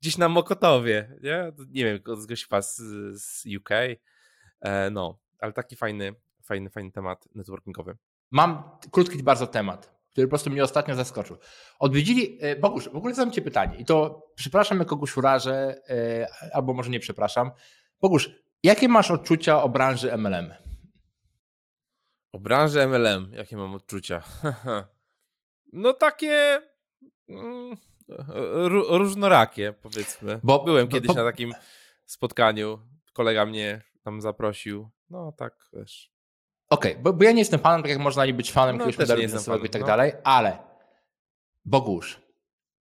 gdzieś, 0.00 0.18
na 0.18 0.28
Mokotowie, 0.28 1.18
nie? 1.22 1.52
Nie 1.68 1.84
wiem, 1.84 2.16
z 2.16 2.26
gościpa 2.26 2.62
z, 2.62 2.76
z 3.22 3.44
UK. 3.56 3.70
E, 4.60 4.90
no, 4.90 5.18
ale 5.38 5.52
taki 5.52 5.76
fajny, 5.76 6.14
fajny, 6.42 6.70
fajny 6.70 6.92
temat 6.92 7.28
networkingowy. 7.34 7.96
Mam 8.30 8.62
krótki 8.90 9.22
bardzo 9.22 9.46
temat, 9.46 9.98
który 10.10 10.26
po 10.26 10.30
prostu 10.30 10.50
mnie 10.50 10.64
ostatnio 10.64 10.94
zaskoczył. 10.94 11.36
Odwiedzili, 11.78 12.38
e, 12.40 12.56
Bogusz, 12.56 12.88
w 12.88 12.96
ogóle 12.96 13.14
zadam 13.14 13.32
Ci 13.32 13.42
pytanie 13.42 13.76
i 13.76 13.84
to 13.84 14.26
przepraszam, 14.34 14.78
jak 14.78 14.88
kogoś 14.88 15.16
urażę, 15.16 15.82
e, 15.88 16.28
albo 16.52 16.74
może 16.74 16.90
nie 16.90 17.00
przepraszam. 17.00 17.50
Bogusz, 18.00 18.30
jakie 18.62 18.88
masz 18.88 19.10
odczucia 19.10 19.62
o 19.62 19.68
branży 19.68 20.16
MLM? 20.16 20.54
O 22.32 22.38
branży 22.38 22.86
MLM, 22.86 23.32
jakie 23.32 23.56
mam 23.56 23.74
odczucia? 23.74 24.22
no 25.72 25.92
takie... 25.92 26.62
Różnorakie, 28.88 29.74
powiedzmy. 29.82 30.40
Bo 30.42 30.64
byłem 30.64 30.88
kiedyś 30.88 31.08
bo... 31.08 31.14
na 31.14 31.24
takim 31.24 31.52
spotkaniu, 32.04 32.78
kolega 33.12 33.46
mnie 33.46 33.82
tam 34.02 34.20
zaprosił. 34.20 34.88
No 35.10 35.32
tak, 35.32 35.54
wiesz. 35.72 36.12
Okej, 36.70 36.92
okay, 36.92 37.02
bo, 37.02 37.12
bo, 37.12 37.24
ja 37.24 37.32
nie 37.32 37.38
jestem 37.38 37.60
fanem, 37.60 37.82
tak 37.82 37.90
jak 37.90 38.00
można 38.00 38.26
nie 38.26 38.34
być 38.34 38.52
fanem 38.52 38.76
no, 38.76 38.84
jakiegoś 38.84 39.08
modelu 39.08 39.22
biznesowego 39.22 39.64
i 39.64 39.68
tak 39.68 39.80
no. 39.80 39.86
dalej, 39.86 40.12
ale 40.24 40.58
Bogusz, 41.64 42.20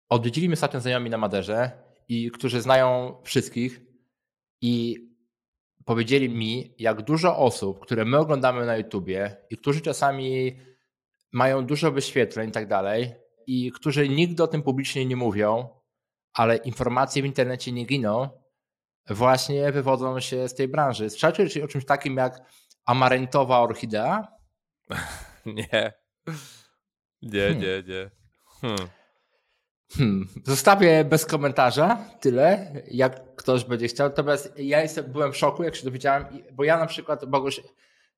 odwiedzili 0.09 0.49
mnie 0.49 0.54
ostatnio 0.54 0.80
znajomi 0.80 1.11
na 1.11 1.18
Maderze, 1.18 1.71
i 2.09 2.30
którzy 2.30 2.61
znają 2.61 3.16
wszystkich 3.25 3.80
i 4.61 5.06
powiedzieli 5.85 6.28
mi, 6.28 6.75
jak 6.78 7.02
dużo 7.02 7.38
osób, 7.38 7.80
które 7.80 8.04
my 8.04 8.18
oglądamy 8.18 8.66
na 8.66 8.76
YouTubie 8.76 9.37
i 9.50 9.56
którzy 9.56 9.80
czasami 9.80 10.56
mają 11.33 11.66
dużo 11.66 11.92
wyświetleń 11.92 12.49
i 12.49 12.52
tak 12.52 12.68
dalej, 12.68 13.14
i 13.46 13.72
którzy 13.72 14.08
nigdy 14.08 14.42
o 14.42 14.46
tym 14.46 14.62
publicznie 14.62 15.06
nie 15.06 15.16
mówią, 15.16 15.68
ale 16.32 16.56
informacje 16.56 17.22
w 17.22 17.26
internecie 17.26 17.72
nie 17.72 17.84
giną, 17.84 18.28
właśnie 19.10 19.72
wywodzą 19.72 20.20
się 20.20 20.48
z 20.48 20.54
tej 20.54 20.68
branży. 20.68 21.10
Słyszałeś 21.10 21.56
o 21.56 21.68
czymś 21.68 21.84
takim 21.84 22.16
jak 22.16 22.40
amarentowa 22.84 23.60
orchidea? 23.60 24.28
Nie. 25.46 25.92
Nie, 27.22 27.40
hmm. 27.40 27.60
nie, 27.60 27.82
nie. 27.86 28.10
Hmm. 28.60 28.88
Hmm. 29.92 30.28
Zostawię 30.44 31.04
bez 31.04 31.26
komentarza 31.26 31.98
tyle, 32.20 32.72
jak 32.90 33.36
ktoś 33.36 33.64
będzie 33.64 33.88
chciał. 33.88 34.08
Natomiast 34.08 34.52
ja 34.56 34.82
jestem, 34.82 35.12
byłem 35.12 35.32
w 35.32 35.36
szoku, 35.36 35.62
jak 35.62 35.76
się 35.76 35.84
dowiedziałem, 35.84 36.26
bo 36.52 36.64
ja 36.64 36.78
na 36.78 36.86
przykład, 36.86 37.24
Boguś, 37.24 37.60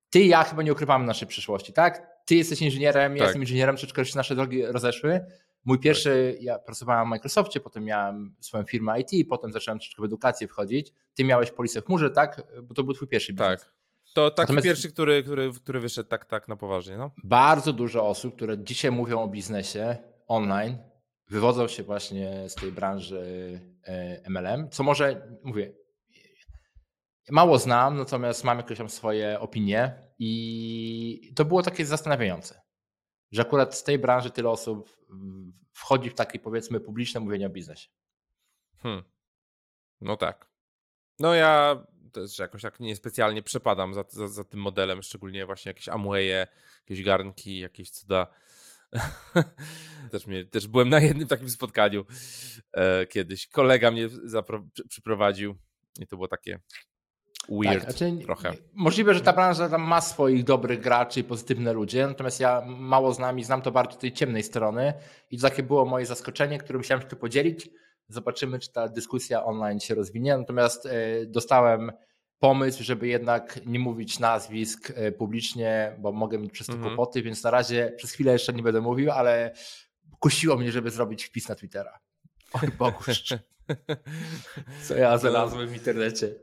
ty 0.09 0.19
i 0.19 0.27
ja 0.27 0.43
chyba 0.43 0.63
nie 0.63 0.71
ukrywamy 0.71 1.05
naszej 1.05 1.27
przyszłości, 1.27 1.73
tak? 1.73 2.07
Ty 2.29 2.35
jesteś 2.35 2.61
inżynierem, 2.61 3.11
ja 3.15 3.19
Tak. 3.19 3.27
jestem 3.27 3.41
inżynierem, 3.41 3.75
troszeczkę 3.75 4.05
się 4.05 4.17
nasze 4.17 4.35
drogi 4.35 4.65
rozeszły. 4.65 5.25
Mój 5.65 5.79
pierwszy, 5.79 6.37
ja 6.41 6.59
pracowałem 6.59 7.07
w 7.07 7.09
Microsoftie, 7.09 7.59
potem 7.59 7.83
miałem 7.83 8.35
swoją 8.39 8.63
firmę 8.63 8.99
IT, 9.01 9.29
potem 9.29 9.51
zacząłem 9.51 9.79
troszeczkę 9.79 10.01
w 10.01 10.05
edukację 10.05 10.47
wchodzić. 10.47 10.93
Ty 11.15 11.23
miałeś 11.23 11.51
polisę 11.51 11.81
w 11.81 11.85
chmurze, 11.85 12.09
tak? 12.09 12.41
Bo 12.63 12.73
to 12.73 12.83
był 12.83 12.93
twój 12.93 13.07
pierwszy 13.07 13.33
biznes. 13.33 13.61
Tak. 13.61 13.73
To 14.13 14.31
taki 14.31 14.41
Natomiast- 14.41 14.65
pierwszy, 14.65 14.91
który, 14.91 15.23
który, 15.23 15.51
który 15.63 15.79
wyszedł 15.79 16.09
tak, 16.09 16.25
tak 16.25 16.47
na 16.47 16.55
poważnie. 16.55 16.97
No. 16.97 17.11
Bardzo 17.23 17.73
dużo 17.73 18.07
osób, 18.07 18.35
które 18.35 18.63
dzisiaj 18.63 18.91
mówią 18.91 19.21
o 19.21 19.27
biznesie 19.27 19.97
online, 20.27 20.77
wywodzą 21.29 21.67
się 21.67 21.83
właśnie 21.83 22.49
z 22.49 22.55
tej 22.55 22.71
branży 22.71 23.23
e, 23.87 24.29
MLM, 24.29 24.69
co 24.69 24.83
może, 24.83 25.27
mówię, 25.43 25.71
mało 27.31 27.57
znam, 27.57 27.97
natomiast 27.97 28.43
mam 28.43 28.57
jakieś 28.57 28.77
tam 28.77 28.89
swoje 28.89 29.39
opinie 29.39 30.08
i 30.19 31.33
to 31.35 31.45
było 31.45 31.63
takie 31.63 31.85
zastanawiające, 31.85 32.61
że 33.31 33.41
akurat 33.41 33.75
z 33.75 33.83
tej 33.83 33.99
branży 33.99 34.31
tyle 34.31 34.49
osób 34.49 34.97
wchodzi 35.73 36.09
w 36.09 36.15
takie 36.15 36.39
powiedzmy 36.39 36.79
publiczne 36.79 37.19
mówienie 37.19 37.47
o 37.47 37.49
biznesie. 37.49 37.89
Hmm. 38.77 39.03
No 40.01 40.17
tak. 40.17 40.49
No 41.19 41.33
ja 41.33 41.83
też 42.11 42.39
jakoś 42.39 42.61
tak 42.61 42.79
niespecjalnie 42.79 43.43
przepadam 43.43 43.93
za, 43.93 44.05
za, 44.09 44.27
za 44.27 44.43
tym 44.43 44.59
modelem, 44.59 45.01
szczególnie 45.01 45.45
właśnie 45.45 45.69
jakieś 45.69 45.89
Amwaye, 45.89 46.47
jakieś 46.81 47.03
garnki, 47.03 47.59
jakieś 47.59 47.91
cuda. 47.91 48.27
też, 50.11 50.27
mnie, 50.27 50.45
też 50.45 50.67
byłem 50.67 50.89
na 50.89 50.99
jednym 50.99 51.27
takim 51.27 51.49
spotkaniu 51.49 52.05
e, 52.71 53.05
kiedyś. 53.05 53.47
Kolega 53.47 53.91
mnie 53.91 54.09
zapro, 54.09 54.63
przy- 54.73 54.87
przyprowadził 54.87 55.55
i 55.99 56.07
to 56.07 56.15
było 56.15 56.27
takie 56.27 56.59
weird 57.51 57.83
znaczy, 57.83 58.17
trochę. 58.23 58.53
Możliwe, 58.73 59.13
że 59.13 59.21
ta 59.21 59.33
branża 59.33 59.69
tam 59.69 59.81
ma 59.81 60.01
swoich 60.01 60.43
dobrych 60.43 60.79
graczy 60.81 61.19
i 61.19 61.23
pozytywne 61.23 61.73
ludzie, 61.73 62.07
natomiast 62.07 62.39
ja 62.39 62.61
mało 62.67 63.13
znam 63.13 63.39
i 63.39 63.43
znam 63.43 63.61
to 63.61 63.71
bardziej 63.71 63.99
tej 63.99 64.13
ciemnej 64.13 64.43
strony 64.43 64.93
i 65.31 65.37
to 65.37 65.49
takie 65.49 65.63
było 65.63 65.85
moje 65.85 66.05
zaskoczenie, 66.05 66.57
które 66.57 66.79
chciałem 66.79 67.01
się 67.01 67.07
tu 67.07 67.15
podzielić. 67.15 67.69
Zobaczymy, 68.07 68.59
czy 68.59 68.71
ta 68.71 68.87
dyskusja 68.87 69.45
online 69.45 69.79
się 69.79 69.95
rozwinie. 69.95 70.37
Natomiast 70.37 70.85
e, 70.85 70.91
dostałem 71.25 71.91
pomysł, 72.39 72.83
żeby 72.83 73.07
jednak 73.07 73.59
nie 73.65 73.79
mówić 73.79 74.19
nazwisk 74.19 74.93
e, 74.95 75.11
publicznie, 75.11 75.95
bo 75.99 76.11
mogę 76.11 76.37
mieć 76.37 76.51
przez 76.51 76.67
to 76.67 76.73
Mhm. 76.73 76.95
kłopoty, 76.95 77.21
więc 77.21 77.43
na 77.43 77.51
razie 77.51 77.93
przez 77.97 78.11
chwilę 78.11 78.31
jeszcze 78.33 78.53
nie 78.53 78.63
będę 78.63 78.81
mówił, 78.81 79.11
ale 79.11 79.51
kusiło 80.19 80.57
mnie, 80.57 80.71
żeby 80.71 80.91
zrobić 80.91 81.23
wpis 81.23 81.49
na 81.49 81.55
Twittera. 81.55 81.99
Oj 82.53 82.69
Boguż, 82.77 83.23
co 84.87 84.95
ja 84.95 85.17
znalazłem 85.17 85.67
w 85.67 85.73
internecie. 85.73 86.35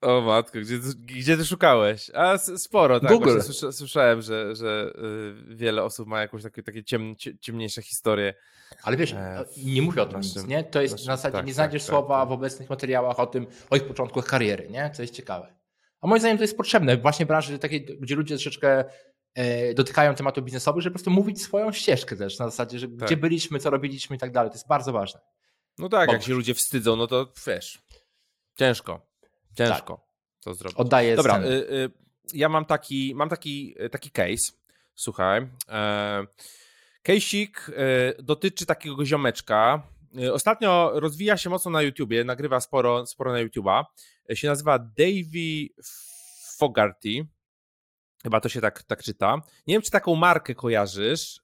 O 0.00 0.20
matko, 0.20 0.58
gdzie, 0.60 0.78
gdzie 0.96 1.36
ty 1.36 1.44
szukałeś? 1.44 2.10
A 2.14 2.38
sporo, 2.38 3.00
tak. 3.00 3.10
Google. 3.10 3.40
Słysza, 3.40 3.72
słyszałem, 3.72 4.22
że, 4.22 4.56
że 4.56 4.92
y, 5.50 5.54
wiele 5.54 5.82
osób 5.84 6.08
ma 6.08 6.20
jakąś 6.20 6.42
takie, 6.42 6.62
takie 6.62 6.84
ciem, 6.84 7.16
cie- 7.16 7.38
ciemniejsze 7.38 7.82
historie. 7.82 8.34
Ale 8.82 8.96
wiesz, 8.96 9.12
E, 9.12 9.44
nie 9.64 9.82
mówię 9.82 10.02
o 10.02 10.06
tym 10.06 10.16
naszym- 10.16 10.42
nic, 10.42 10.50
nie? 10.50 10.64
To 10.64 10.82
jest 10.82 10.94
naszym- 10.94 11.06
na 11.06 11.16
zasadzie, 11.16 11.32
tak, 11.32 11.46
nie 11.46 11.50
tak, 11.50 11.54
znajdziesz 11.54 11.82
tak, 11.82 11.88
słowa 11.90 12.20
tak. 12.20 12.28
w 12.28 12.32
obecnych 12.32 12.70
materiałach 12.70 13.20
o 13.20 13.26
tym, 13.26 13.46
o 13.70 13.76
ich 13.76 13.84
początkach 13.84 14.24
kariery, 14.24 14.68
nie? 14.70 14.90
Co 14.94 15.02
jest 15.02 15.14
ciekawe. 15.14 15.54
A 16.00 16.06
moim 16.06 16.20
zdaniem 16.20 16.38
to 16.38 16.44
jest 16.44 16.56
potrzebne 16.56 16.96
właśnie 16.96 17.24
w 17.24 17.28
branży 17.28 17.58
takiej, 17.58 17.84
gdzie 18.00 18.14
ludzie 18.14 18.34
troszeczkę 18.34 18.84
e, 19.34 19.74
dotykają 19.74 20.14
tematów 20.14 20.44
biznesowych, 20.44 20.82
żeby 20.82 20.92
po 20.92 20.98
prostu 20.98 21.10
mówić 21.10 21.42
swoją 21.42 21.72
ścieżkę 21.72 22.16
też, 22.16 22.38
na 22.38 22.44
zasadzie, 22.50 22.78
że 22.78 22.88
Tak. 22.88 22.96
gdzie 22.96 23.16
byliśmy, 23.16 23.58
co 23.58 23.70
robiliśmy 23.70 24.16
i 24.16 24.18
tak 24.18 24.32
dalej. 24.32 24.50
To 24.50 24.54
jest 24.56 24.68
bardzo 24.68 24.92
ważne. 24.92 25.20
No 25.78 25.88
tak, 25.88 26.00
jak 26.00 26.08
Bogusz. 26.10 26.26
się 26.26 26.34
ludzie 26.34 26.54
wstydzą, 26.54 26.96
no 26.96 27.06
to 27.06 27.32
wiesz, 27.46 27.78
ciężko, 28.58 29.07
ciężko 29.66 30.08
to 30.40 30.54
zrobić. 30.54 30.78
Oddaję 30.78 31.16
Dobra, 31.16 31.40
y, 31.40 31.46
y, 31.46 31.90
ja 32.34 32.48
mam 32.48 32.64
taki, 32.64 33.14
mam 33.14 33.28
taki, 33.28 33.74
taki 33.90 34.10
case, 34.10 34.52
słuchaj. 34.94 35.48
E, 35.68 36.26
case'ik 37.08 37.50
e, 37.76 38.22
dotyczy 38.22 38.66
takiego 38.66 39.04
ziomeczka. 39.06 39.82
E, 40.18 40.32
Ostatnio 40.32 40.92
rozwija 40.94 41.36
się 41.36 41.50
mocno 41.50 41.70
na 41.70 41.82
YouTubie, 41.82 42.24
nagrywa 42.24 42.60
sporo, 42.60 43.06
sporo 43.06 43.32
na 43.32 43.40
YouTuba. 43.40 43.86
E, 44.30 44.36
Się 44.36 44.48
nazywa 44.48 44.78
Davey 44.78 45.68
Fogarty. 46.58 47.26
Chyba 48.22 48.40
to 48.40 48.48
się 48.48 48.60
tak, 48.60 48.82
tak 48.82 49.02
czyta. 49.02 49.36
Nie 49.66 49.74
wiem, 49.74 49.82
czy 49.82 49.90
taką 49.90 50.14
markę 50.14 50.54
kojarzysz. 50.54 51.40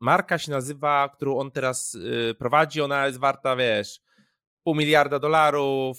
Marka 0.00 0.38
się 0.38 0.50
nazywa, 0.50 1.08
którą 1.14 1.38
on 1.38 1.50
teraz 1.50 1.98
prowadzi, 2.38 2.80
ona 2.80 3.06
jest 3.06 3.18
warta, 3.18 3.56
wiesz, 3.56 4.00
pół 4.62 4.74
miliarda 4.74 5.18
dolarów. 5.18 5.98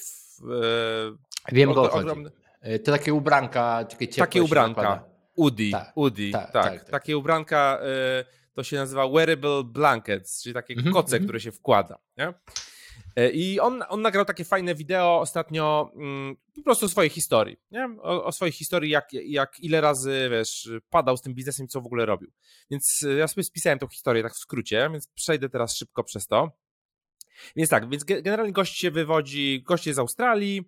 E, 1.50 1.52
Wiem, 1.56 1.74
go 1.74 1.82
o 1.84 1.88
chodzi. 1.90 2.06
ogromny- 2.08 2.32
E, 2.62 2.80
To 2.80 2.92
takie 2.92 3.14
ubranka, 3.14 3.86
takie 3.90 4.08
ciepłe 4.08 4.28
Takie 4.28 4.44
ubranka. 4.44 5.04
Udi, 5.36 5.72
Tak, 5.72 5.92
Udi, 5.96 6.32
tak, 6.32 6.52
tak, 6.52 6.64
tak, 6.64 6.80
tak. 6.84 6.90
Takie 6.90 7.18
ubranka 7.18 7.80
y, 8.22 8.54
to 8.54 8.64
się 8.64 8.76
nazywa 8.78 9.08
wearable 9.10 9.64
blankets, 9.64 10.42
czyli 10.44 10.54
takie 10.54 10.74
Mhm, 10.74 10.94
koce, 10.94 11.16
mhm. 11.16 11.24
które 11.24 11.40
się 11.40 11.52
wkłada. 11.52 11.98
Nie? 12.18 12.34
I 13.34 13.60
on, 13.60 13.84
on 13.90 14.02
nagrał 14.02 14.26
takie 14.26 14.46
fajne 14.46 14.76
wideo 14.76 15.20
ostatnio 15.20 15.92
mm, 15.96 16.36
po 16.56 16.62
prostu 16.64 16.86
o 16.86 16.90
swojej 16.90 17.10
historii. 17.10 17.58
Nie? 17.72 17.90
O, 18.02 18.24
o 18.26 18.32
swojej 18.32 18.52
historii, 18.52 18.90
jak, 18.92 19.14
jak 19.14 19.60
ile 19.60 19.82
razy 19.82 20.28
wiesz, 20.32 20.70
padał 20.90 21.18
z 21.18 21.22
tym 21.22 21.34
biznesem 21.34 21.66
i 21.66 21.70
co 21.70 21.82
w 21.82 21.86
ogóle 21.86 22.06
robił. 22.06 22.32
Więc 22.72 23.06
ja 23.18 23.28
sobie 23.28 23.44
spisałem 23.44 23.80
tą 23.80 23.88
historię 23.88 24.24
tak 24.24 24.34
w 24.34 24.38
skrócie, 24.38 24.90
więc 24.92 25.08
przejdę 25.08 25.50
teraz 25.50 25.76
szybko 25.78 26.04
przez 26.04 26.28
to. 26.28 26.52
Więc 27.56 27.70
tak, 27.70 27.90
więc 27.90 28.06
ge- 28.06 28.22
generalnie 28.22 28.54
gość 28.54 28.78
się 28.78 28.92
wywodzi, 28.92 29.64
gość 29.64 29.88
jest 29.88 29.96
z 29.96 30.00
Australii, 30.00 30.64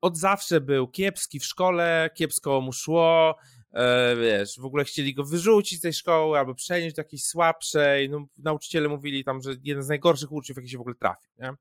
od 0.00 0.18
zawsze 0.18 0.60
był 0.60 0.88
kiepski 0.88 1.40
w 1.40 1.44
szkole, 1.44 2.10
kiepsko 2.14 2.60
mu 2.60 2.72
szło, 2.72 3.36
e, 3.72 4.16
wiesz, 4.16 4.60
w 4.60 4.64
ogóle 4.64 4.84
chcieli 4.84 5.14
go 5.14 5.24
wyrzucić 5.24 5.78
z 5.78 5.82
tej 5.82 5.92
szkoły 5.92 6.38
albo 6.38 6.54
przenieść 6.54 6.96
do 6.96 7.00
jakiejś 7.00 7.24
słabszej, 7.24 8.10
no, 8.10 8.26
nauczyciele 8.38 8.88
mówili 8.88 9.24
tam, 9.24 9.42
że 9.42 9.50
jeden 9.62 9.82
z 9.82 9.88
najgorszych 9.88 10.32
uczniów, 10.32 10.56
jaki 10.56 10.68
się 10.68 10.78
w 10.78 10.80
ogóle 10.80 10.94
trafi, 10.94 11.28
nie? 11.38 11.54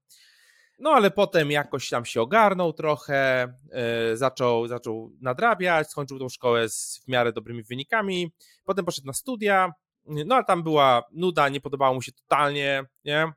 No 0.79 0.89
ale 0.89 1.11
potem 1.11 1.51
jakoś 1.51 1.89
tam 1.89 2.05
się 2.05 2.21
ogarnął 2.21 2.73
trochę, 2.73 3.47
e, 3.71 4.17
zaczął, 4.17 4.67
zaczął 4.67 5.11
nadrabiać, 5.21 5.89
skończył 5.89 6.19
tą 6.19 6.29
szkołę 6.29 6.69
z 6.69 7.01
w 7.05 7.07
miarę 7.07 7.33
dobrymi 7.33 7.63
wynikami, 7.63 8.31
potem 8.65 8.85
poszedł 8.85 9.07
na 9.07 9.13
studia, 9.13 9.73
no 10.05 10.35
ale 10.35 10.45
tam 10.45 10.63
była 10.63 11.03
nuda, 11.11 11.49
nie 11.49 11.61
podobało 11.61 11.93
mu 11.93 12.01
się 12.01 12.11
totalnie, 12.11 12.83
nie? 13.05 13.31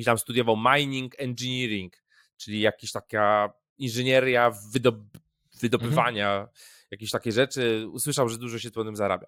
I 0.00 0.04
tam 0.04 0.18
studiował 0.18 0.56
mining 0.74 1.14
engineering, 1.18 1.96
czyli 2.36 2.60
jakaś 2.60 2.92
taka 2.92 3.52
inżynieria 3.78 4.52
wydob 4.72 4.96
wydobywania, 5.60 6.48
jakieś 6.90 7.10
takie 7.10 7.32
rzeczy. 7.32 7.86
Usłyszał, 7.92 8.28
że 8.28 8.38
dużo 8.38 8.58
się 8.58 8.70
tym 8.70 8.96
zarabia. 8.96 9.26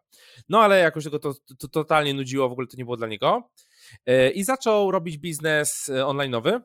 No 0.49 0.61
ale 0.63 0.79
jakoś 0.79 1.09
go 1.09 1.19
to, 1.19 1.35
to 1.59 1.69
totalnie 1.69 2.15
nudziło, 2.15 2.49
w 2.49 2.53
ogóle 2.53 2.67
to 2.67 2.77
nie 2.77 2.85
było 2.85 2.97
dla 2.97 3.07
niego. 3.07 3.51
E, 4.07 4.31
I 4.31 4.45
zaczął 4.45 4.91
robić 4.91 5.19
biznes 5.19 5.89
e, 5.89 5.93
online'owy. 5.93 6.61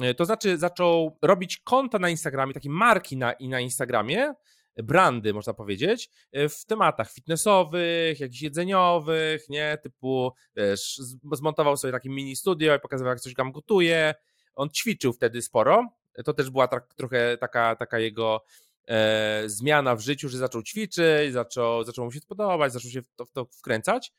E, 0.00 0.14
To 0.14 0.24
znaczy 0.24 0.58
zaczął 0.58 1.18
robić 1.22 1.56
konta 1.64 1.98
na 1.98 2.08
Instagramie, 2.08 2.54
takie 2.54 2.70
marki 2.70 3.16
na, 3.16 3.32
i 3.32 3.48
na 3.48 3.60
Instagramie, 3.60 4.34
brandy 4.76 5.34
można 5.34 5.54
powiedzieć, 5.54 6.10
e, 6.32 6.48
w 6.48 6.64
tematach 6.64 7.12
fitnessowych, 7.12 8.20
jakichś 8.20 8.42
jedzeniowych, 8.42 9.48
nie, 9.48 9.78
typu 9.82 10.32
wiesz, 10.56 11.00
zmontował 11.32 11.76
sobie 11.76 11.92
takie 11.92 12.10
mini 12.10 12.36
studio 12.36 12.76
i 12.76 12.80
pokazywał 12.80 13.10
jak 13.10 13.20
coś 13.20 13.34
tam 13.34 13.52
gotuje. 13.52 14.14
On 14.54 14.70
ćwiczył 14.70 15.12
wtedy 15.12 15.42
sporo. 15.42 15.88
To 16.24 16.32
też 16.32 16.50
była 16.50 16.68
tak, 16.68 16.94
trochę 16.94 17.38
taka, 17.38 17.76
taka 17.76 17.98
jego 17.98 18.44
e, 18.88 19.42
zmiana 19.46 19.96
w 19.96 20.00
życiu, 20.00 20.28
że 20.28 20.38
zaczął 20.38 20.62
ćwiczyć, 20.62 21.32
zaczął, 21.32 21.84
zaczął 21.84 22.04
mu 22.04 22.12
się 22.12 22.20
podobać, 22.28 22.72
zaczął 22.72 22.90
się 22.90 23.02
w 23.02 23.14
to, 23.14 23.24
w 23.24 23.30
to 23.30 23.44
wkręcać. 23.44 24.12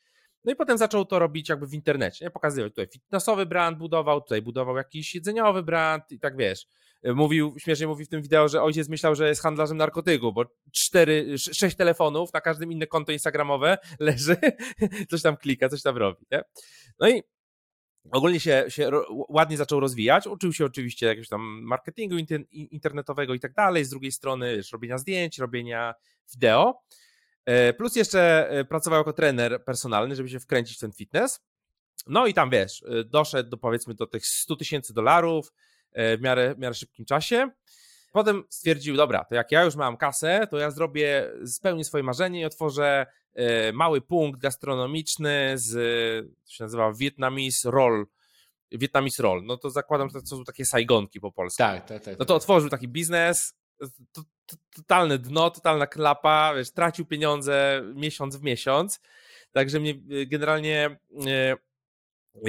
No 0.44 0.52
i 0.52 0.56
potem 0.56 0.78
zaczął 0.78 1.04
to 1.04 1.18
robić 1.18 1.48
jakby 1.48 1.66
w 1.66 1.74
internecie, 1.74 2.24
nie? 2.24 2.30
pokazywać 2.30 2.72
tutaj 2.72 2.86
fitnessowy 2.86 3.46
brand 3.46 3.78
budował, 3.78 4.20
tutaj 4.20 4.42
budował 4.42 4.76
jakiś 4.76 5.14
jedzeniowy 5.14 5.62
brand 5.62 6.12
i 6.12 6.18
tak 6.20 6.36
wiesz. 6.36 6.66
Mówił, 7.04 7.54
śmiesznie 7.58 7.86
mówi 7.86 8.04
w 8.04 8.08
tym 8.08 8.22
wideo, 8.22 8.48
że 8.48 8.62
ojciec 8.62 8.88
myślał, 8.88 9.14
że 9.14 9.28
jest 9.28 9.42
handlarzem 9.42 9.76
narkotyku, 9.76 10.32
bo 10.32 10.44
cztery, 10.72 11.26
sz- 11.32 11.56
sześć 11.56 11.76
telefonów, 11.76 12.32
na 12.32 12.40
każdym 12.40 12.72
inne 12.72 12.86
konto 12.86 13.12
instagramowe 13.12 13.78
leży, 14.00 14.36
coś 15.10 15.22
tam 15.22 15.36
klika, 15.36 15.68
coś 15.68 15.82
tam 15.82 15.96
robi, 15.96 16.26
nie? 16.32 16.42
No 16.98 17.08
i 17.08 17.22
ogólnie 18.10 18.40
się, 18.40 18.64
się 18.68 18.90
ładnie 19.28 19.56
zaczął 19.56 19.80
rozwijać. 19.80 20.26
Uczył 20.26 20.52
się 20.52 20.64
oczywiście 20.64 21.06
jakiegoś 21.06 21.28
tam 21.28 21.40
marketingu 21.62 22.16
inter- 22.16 22.44
internetowego 22.50 23.34
i 23.34 23.40
tak 23.40 23.52
dalej. 23.54 23.84
Z 23.84 23.90
drugiej 23.90 24.12
strony 24.12 24.60
robienia 24.72 24.98
zdjęć, 24.98 25.38
robienia 25.38 25.94
wideo. 26.34 26.82
E, 27.44 27.72
Plus 27.72 27.96
jeszcze 27.96 28.50
e, 28.50 28.64
pracował 28.64 29.00
jako 29.00 29.12
trener 29.12 29.64
personalny, 29.64 30.16
żeby 30.16 30.28
się 30.28 30.40
wkręcić 30.40 30.76
w 30.76 30.80
ten 30.80 30.92
fitness. 30.92 31.40
No 32.06 32.26
i 32.26 32.34
tam 32.34 32.50
wiesz, 32.50 32.82
e, 32.82 33.04
doszedł 33.04 33.50
do 33.50 33.56
powiedzmy 33.56 33.94
do 33.94 34.06
tych 34.06 34.26
100 34.26 34.56
tysięcy 34.56 34.94
dolarów 34.94 35.52
w 35.96 36.18
miarę, 36.20 36.54
w 36.54 36.58
miarę 36.58 36.74
szybkim 36.74 37.04
czasie. 37.04 37.50
Potem 38.12 38.44
stwierdził, 38.48 38.96
dobra, 38.96 39.24
to 39.24 39.34
jak 39.34 39.52
ja 39.52 39.64
już 39.64 39.76
mam 39.76 39.96
kasę, 39.96 40.46
to 40.50 40.58
ja 40.58 40.70
zrobię, 40.70 41.32
spełnię 41.46 41.84
swoje 41.84 42.04
marzenie 42.04 42.40
i 42.40 42.44
otworzę 42.44 43.06
e, 43.34 43.72
mały 43.72 44.00
punkt 44.00 44.40
gastronomiczny 44.40 45.52
z, 45.54 45.72
to 46.44 46.50
się 46.50 46.64
nazywa 46.64 46.92
Vietnamese 46.92 47.70
Roll. 47.70 48.06
Vietnamese 48.72 49.22
Roll. 49.22 49.44
No 49.44 49.56
to 49.56 49.70
zakładam, 49.70 50.08
że 50.08 50.20
to 50.20 50.26
są 50.26 50.44
takie 50.44 50.64
sajgonki 50.64 51.20
po 51.20 51.32
polsku. 51.32 51.58
Tak, 51.58 51.86
tak, 51.86 52.04
tak. 52.04 52.18
No 52.18 52.24
to 52.24 52.34
otworzył 52.34 52.70
taki 52.70 52.88
biznes, 52.88 53.54
to, 54.12 54.22
to, 54.46 54.56
totalne 54.76 55.18
dno, 55.18 55.50
totalna 55.50 55.86
klapa, 55.86 56.54
wiesz, 56.56 56.72
tracił 56.72 57.06
pieniądze 57.06 57.82
miesiąc 57.94 58.36
w 58.36 58.42
miesiąc 58.42 59.00
Także 59.56 59.80
mnie 59.80 59.94
y, 60.12 60.26
generalnie 60.26 60.98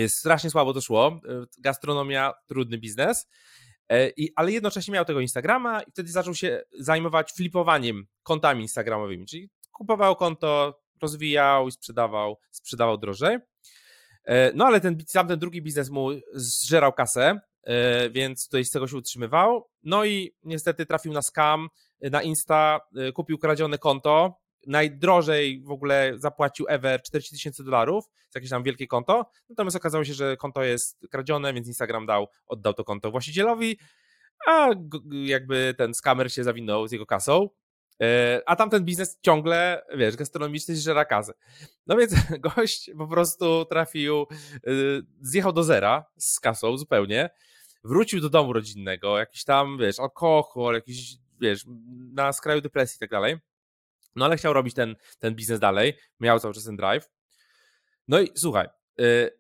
strasznie 0.08 0.50
słabo 0.50 0.74
to 0.74 0.82
szło. 0.82 1.20
Gastronomia, 1.60 2.34
trudny 2.48 2.78
biznes. 2.78 3.28
I, 4.18 4.32
ale 4.36 4.52
jednocześnie 4.52 4.94
miał 4.94 5.06
tego 5.06 5.20
Instagrama 5.20 5.82
i 5.82 5.92
wtedy 5.92 6.12
zaczął 6.12 6.36
się 6.36 6.62
zajmować 6.80 7.32
flipowaniem 7.32 8.08
kontami 8.24 8.62
instagramowymi, 8.62 9.26
czyli 9.26 9.50
kupował 9.72 10.16
konto, 10.16 10.80
rozwijał 11.02 11.68
i 11.68 11.72
sprzedawał, 11.72 12.38
sprzedawał 12.52 12.98
drożej. 12.98 13.38
No 14.54 14.66
ale 14.66 14.82
ten, 14.82 14.98
tamten 15.14 15.40
drugi 15.40 15.62
biznes 15.62 15.90
mu 15.90 16.10
zżerał 16.34 16.94
kasę, 16.94 17.40
więc 18.12 18.46
tutaj 18.46 18.66
z 18.66 18.72
tego 18.72 18.88
się 18.88 18.98
utrzymywał. 18.98 19.70
No 19.84 20.06
i 20.06 20.36
niestety 20.44 20.86
trafił 20.86 21.14
na 21.14 21.22
scam, 21.22 21.70
na 22.02 22.22
Insta, 22.22 22.80
kupił 23.14 23.38
kradzione 23.38 23.78
konto, 23.78 24.40
najdrożej 24.68 25.62
w 25.62 25.72
ogóle 25.72 26.14
zapłacił 26.16 26.66
ever 26.70 27.02
40 27.02 27.36
tysięcy 27.36 27.64
dolarów, 27.64 28.06
jakieś 28.36 28.50
tam 28.50 28.64
wielkie 28.64 28.88
konto, 28.88 29.32
natomiast 29.50 29.78
okazało 29.78 30.04
się, 30.04 30.14
że 30.14 30.38
konto 30.38 30.64
jest 30.64 31.08
kradzione, 31.10 31.54
więc 31.54 31.68
Instagram 31.68 32.06
dał, 32.06 32.28
oddał 32.48 32.74
to 32.74 32.84
konto 32.84 33.12
właścicielowi, 33.12 33.78
a 34.48 34.70
jakby 35.12 35.74
ten 35.78 35.94
skamer 35.94 36.32
się 36.34 36.44
zawinął 36.44 36.88
z 36.88 36.92
jego 36.92 37.06
kasą, 37.06 37.50
e, 38.02 38.42
a 38.46 38.56
tamten 38.56 38.86
biznes 38.86 39.20
ciągle, 39.22 39.86
wiesz, 39.98 40.16
gastronomiczny 40.16 40.76
zżera 40.76 41.06
kasę. 41.06 41.34
No 41.88 41.98
więc 41.98 42.14
gość 42.56 42.92
po 42.98 43.08
prostu 43.08 43.66
trafił, 43.66 44.22
e, 44.22 44.72
zjechał 45.22 45.54
do 45.54 45.64
zera 45.64 46.06
z 46.18 46.40
kasą 46.40 46.78
zupełnie, 46.78 47.30
wrócił 47.84 48.22
do 48.22 48.30
domu 48.30 48.54
rodzinnego, 48.54 49.18
jakiś 49.18 49.44
tam, 49.44 49.78
wiesz, 49.78 50.00
alkohol, 50.00 50.76
jakiś, 50.76 51.16
wiesz, 51.42 51.66
na 52.14 52.34
skraju 52.34 52.62
depresji 52.62 52.96
i 52.96 53.00
tak 53.00 53.10
dalej. 53.10 53.38
No 54.18 54.26
ale 54.26 54.38
chciał 54.38 54.54
robić 54.54 54.74
ten, 54.74 54.96
ten 55.20 55.36
biznes 55.36 55.60
dalej, 55.60 55.94
miał 56.20 56.40
cały 56.40 56.54
czas 56.54 56.64
ten 56.64 56.76
drive. 56.76 57.10
No 58.08 58.22
i 58.22 58.32
słuchaj, 58.36 58.68
yy, 58.98 59.38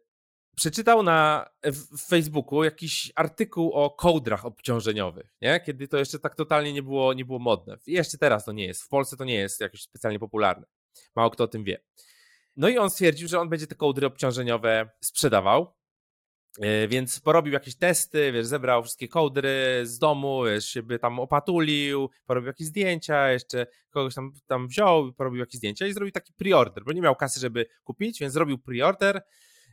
przeczytał 0.55 1.03
na 1.03 1.49
w 1.63 2.07
Facebooku 2.07 2.63
jakiś 2.63 3.11
artykuł 3.15 3.73
o 3.73 3.89
kołdrach 3.89 4.45
obciążeniowych, 4.45 5.35
nie? 5.41 5.59
kiedy 5.59 5.87
to 5.87 5.97
jeszcze 5.97 6.19
tak 6.19 6.35
totalnie 6.35 6.73
nie 6.73 6.83
było, 6.83 7.13
nie 7.13 7.25
było 7.25 7.39
modne. 7.39 7.77
Jeszcze 7.87 8.17
teraz 8.17 8.45
to 8.45 8.51
nie 8.51 8.65
jest. 8.65 8.83
W 8.83 8.87
Polsce 8.87 9.17
to 9.17 9.25
nie 9.25 9.35
jest 9.35 9.61
jakieś 9.61 9.81
specjalnie 9.81 10.19
popularne. 10.19 10.65
Mało 11.15 11.29
kto 11.29 11.43
o 11.43 11.47
tym 11.47 11.63
wie. 11.63 11.81
No 12.55 12.69
i 12.69 12.77
on 12.77 12.89
stwierdził, 12.89 13.27
że 13.27 13.39
on 13.39 13.49
będzie 13.49 13.67
te 13.67 13.75
kołdry 13.75 14.07
obciążeniowe 14.07 14.89
sprzedawał. 15.01 15.76
E, 16.61 16.87
więc 16.87 17.19
porobił 17.19 17.53
jakieś 17.53 17.75
testy, 17.75 18.31
wiesz, 18.31 18.45
zebrał 18.45 18.83
wszystkie 18.83 19.07
kołdry 19.07 19.81
z 19.83 19.99
domu, 19.99 20.43
wiesz, 20.43 20.69
siebie 20.69 20.99
tam 20.99 21.19
opatulił, 21.19 22.09
porobił 22.25 22.47
jakieś 22.47 22.67
zdjęcia, 22.67 23.31
jeszcze 23.31 23.67
kogoś 23.89 24.15
tam, 24.15 24.31
tam 24.47 24.67
wziął, 24.67 25.13
porobił 25.13 25.39
jakieś 25.39 25.55
zdjęcia 25.55 25.87
i 25.87 25.93
zrobił 25.93 26.11
taki 26.11 26.33
preorder, 26.33 26.83
bo 26.83 26.91
nie 26.91 27.01
miał 27.01 27.15
kasy, 27.15 27.39
żeby 27.39 27.65
kupić, 27.83 28.19
więc 28.19 28.33
zrobił 28.33 28.57
preorder 28.57 29.21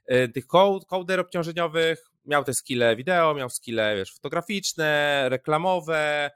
e, 0.06 0.28
tych 0.28 0.46
kołder 0.86 1.20
obciążeniowych, 1.20 2.10
miał 2.24 2.44
te 2.44 2.54
skille 2.54 2.96
wideo, 2.96 3.34
miał 3.34 3.50
skille, 3.50 3.96
wiesz, 3.96 4.14
fotograficzne, 4.14 5.24
reklamowe, 5.28 6.30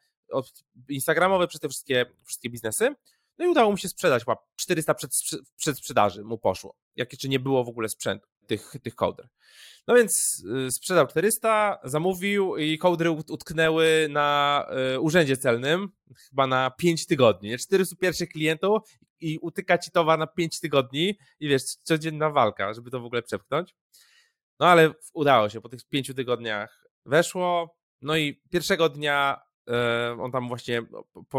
instagramowe, 0.89 1.49
przez 1.49 1.61
te 1.61 1.69
wszystkie, 1.69 2.07
wszystkie 2.25 2.51
biznesy. 2.51 2.95
No 3.39 3.45
i 3.45 3.49
udało 3.49 3.71
mu 3.71 3.77
się 3.77 3.89
sprzedać, 3.89 4.25
chyba 4.25 4.37
400 4.57 4.95
przed, 4.95 5.13
przed 5.57 5.79
sprzedaży 5.79 6.25
mu 6.25 6.39
poszło, 6.39 6.75
jak 6.97 7.13
jeszcze 7.13 7.29
nie 7.29 7.41
było 7.41 7.65
w 7.65 7.69
ogóle 7.69 7.89
sprzętu 7.89 8.29
tych, 8.47 8.75
tych. 8.83 8.95
No 9.89 9.95
więc 9.95 10.45
y, 10.67 10.71
sprzedał 10.71 11.07
400, 11.07 11.79
zamówił 11.85 12.57
i 12.57 12.79
kołdry 12.79 13.11
utknęły 13.11 14.09
na 14.11 14.67
y, 14.95 15.01
urzędzie 15.01 15.37
celnym 15.37 15.89
chyba 16.29 16.47
na 16.47 16.71
5 16.71 17.07
tygodni. 17.07 17.59
400 17.59 17.97
pierwszych 17.97 18.29
klientów 18.29 18.83
i 19.21 19.39
utyka 19.39 19.79
ci 19.79 19.91
towar 19.91 20.19
na 20.19 20.27
5 20.27 20.61
tygodni 20.61 21.19
i 21.41 21.49
wiesz, 21.49 21.63
codzienna 21.63 22.31
walka, 22.31 22.75
żeby 22.75 22.91
to 22.91 23.01
w 23.01 23.05
ogóle 23.05 23.23
przepchnąć. 23.23 23.75
No 24.61 24.67
ale 24.67 24.95
udało 25.15 25.49
się, 25.49 25.61
po 25.61 25.69
tych 25.69 25.89
5 25.89 26.13
tygodniach 26.17 26.89
weszło, 27.07 27.77
no 28.03 28.17
i 28.17 28.43
pierwszego 28.51 28.89
dnia 28.89 29.41
y, 29.69 29.73
on 30.21 30.33
tam 30.33 30.49
właśnie 30.49 30.83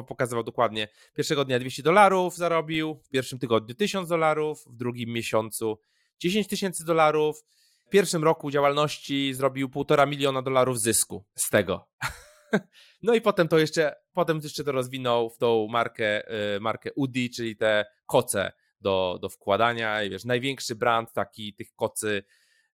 pokazywał 0.08 0.44
dokładnie, 0.44 0.88
pierwszego 1.14 1.46
dnia 1.46 1.60
200 1.60 1.84
dolarów 1.84 2.36
zarobił, 2.36 3.02
w 3.04 3.10
pierwszym 3.10 3.40
tygodniu 3.40 3.76
1000 3.76 4.10
dolarów, 4.10 4.66
w 4.66 4.76
drugim 4.76 5.10
miesiącu 5.10 5.80
10 6.20 6.48
tysięcy 6.48 6.86
dolarów, 6.86 7.44
w 7.90 7.92
pierwszym 7.92 8.24
roku 8.24 8.52
działalności 8.52 9.34
zrobił 9.34 9.70
półtora 9.70 10.06
miliona 10.06 10.42
dolarów 10.42 10.80
zysku 10.80 11.26
z 11.36 11.50
tego. 11.50 11.90
No 13.02 13.14
i 13.14 13.22
potem 13.22 13.48
to 13.48 13.60
jeszcze, 13.60 13.96
potem 14.14 14.40
jeszcze 14.44 14.64
to 14.64 14.72
rozwinął 14.72 15.30
w 15.30 15.38
tą 15.38 15.68
markę, 15.68 16.32
y, 16.56 16.60
markę 16.60 16.94
UDI, 16.94 17.30
czyli 17.30 17.56
te 17.56 17.86
koce 18.06 18.52
do, 18.82 19.20
do 19.22 19.30
wkładania 19.30 20.04
i 20.04 20.10
wiesz, 20.10 20.26
największy 20.26 20.76
brand 20.76 21.14
taki 21.14 21.54
tych 21.54 21.68
kocy 21.76 22.24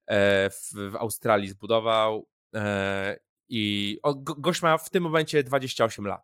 e, 0.07 0.49
w, 0.49 0.91
w 0.91 0.95
Australii 0.95 1.49
zbudował 1.49 2.29
e, 2.55 3.17
i 3.49 3.97
gość 4.37 4.61
ma 4.61 4.77
w 4.77 4.89
tym 4.89 5.03
momencie 5.03 5.43
28 5.43 6.07
lat. 6.07 6.21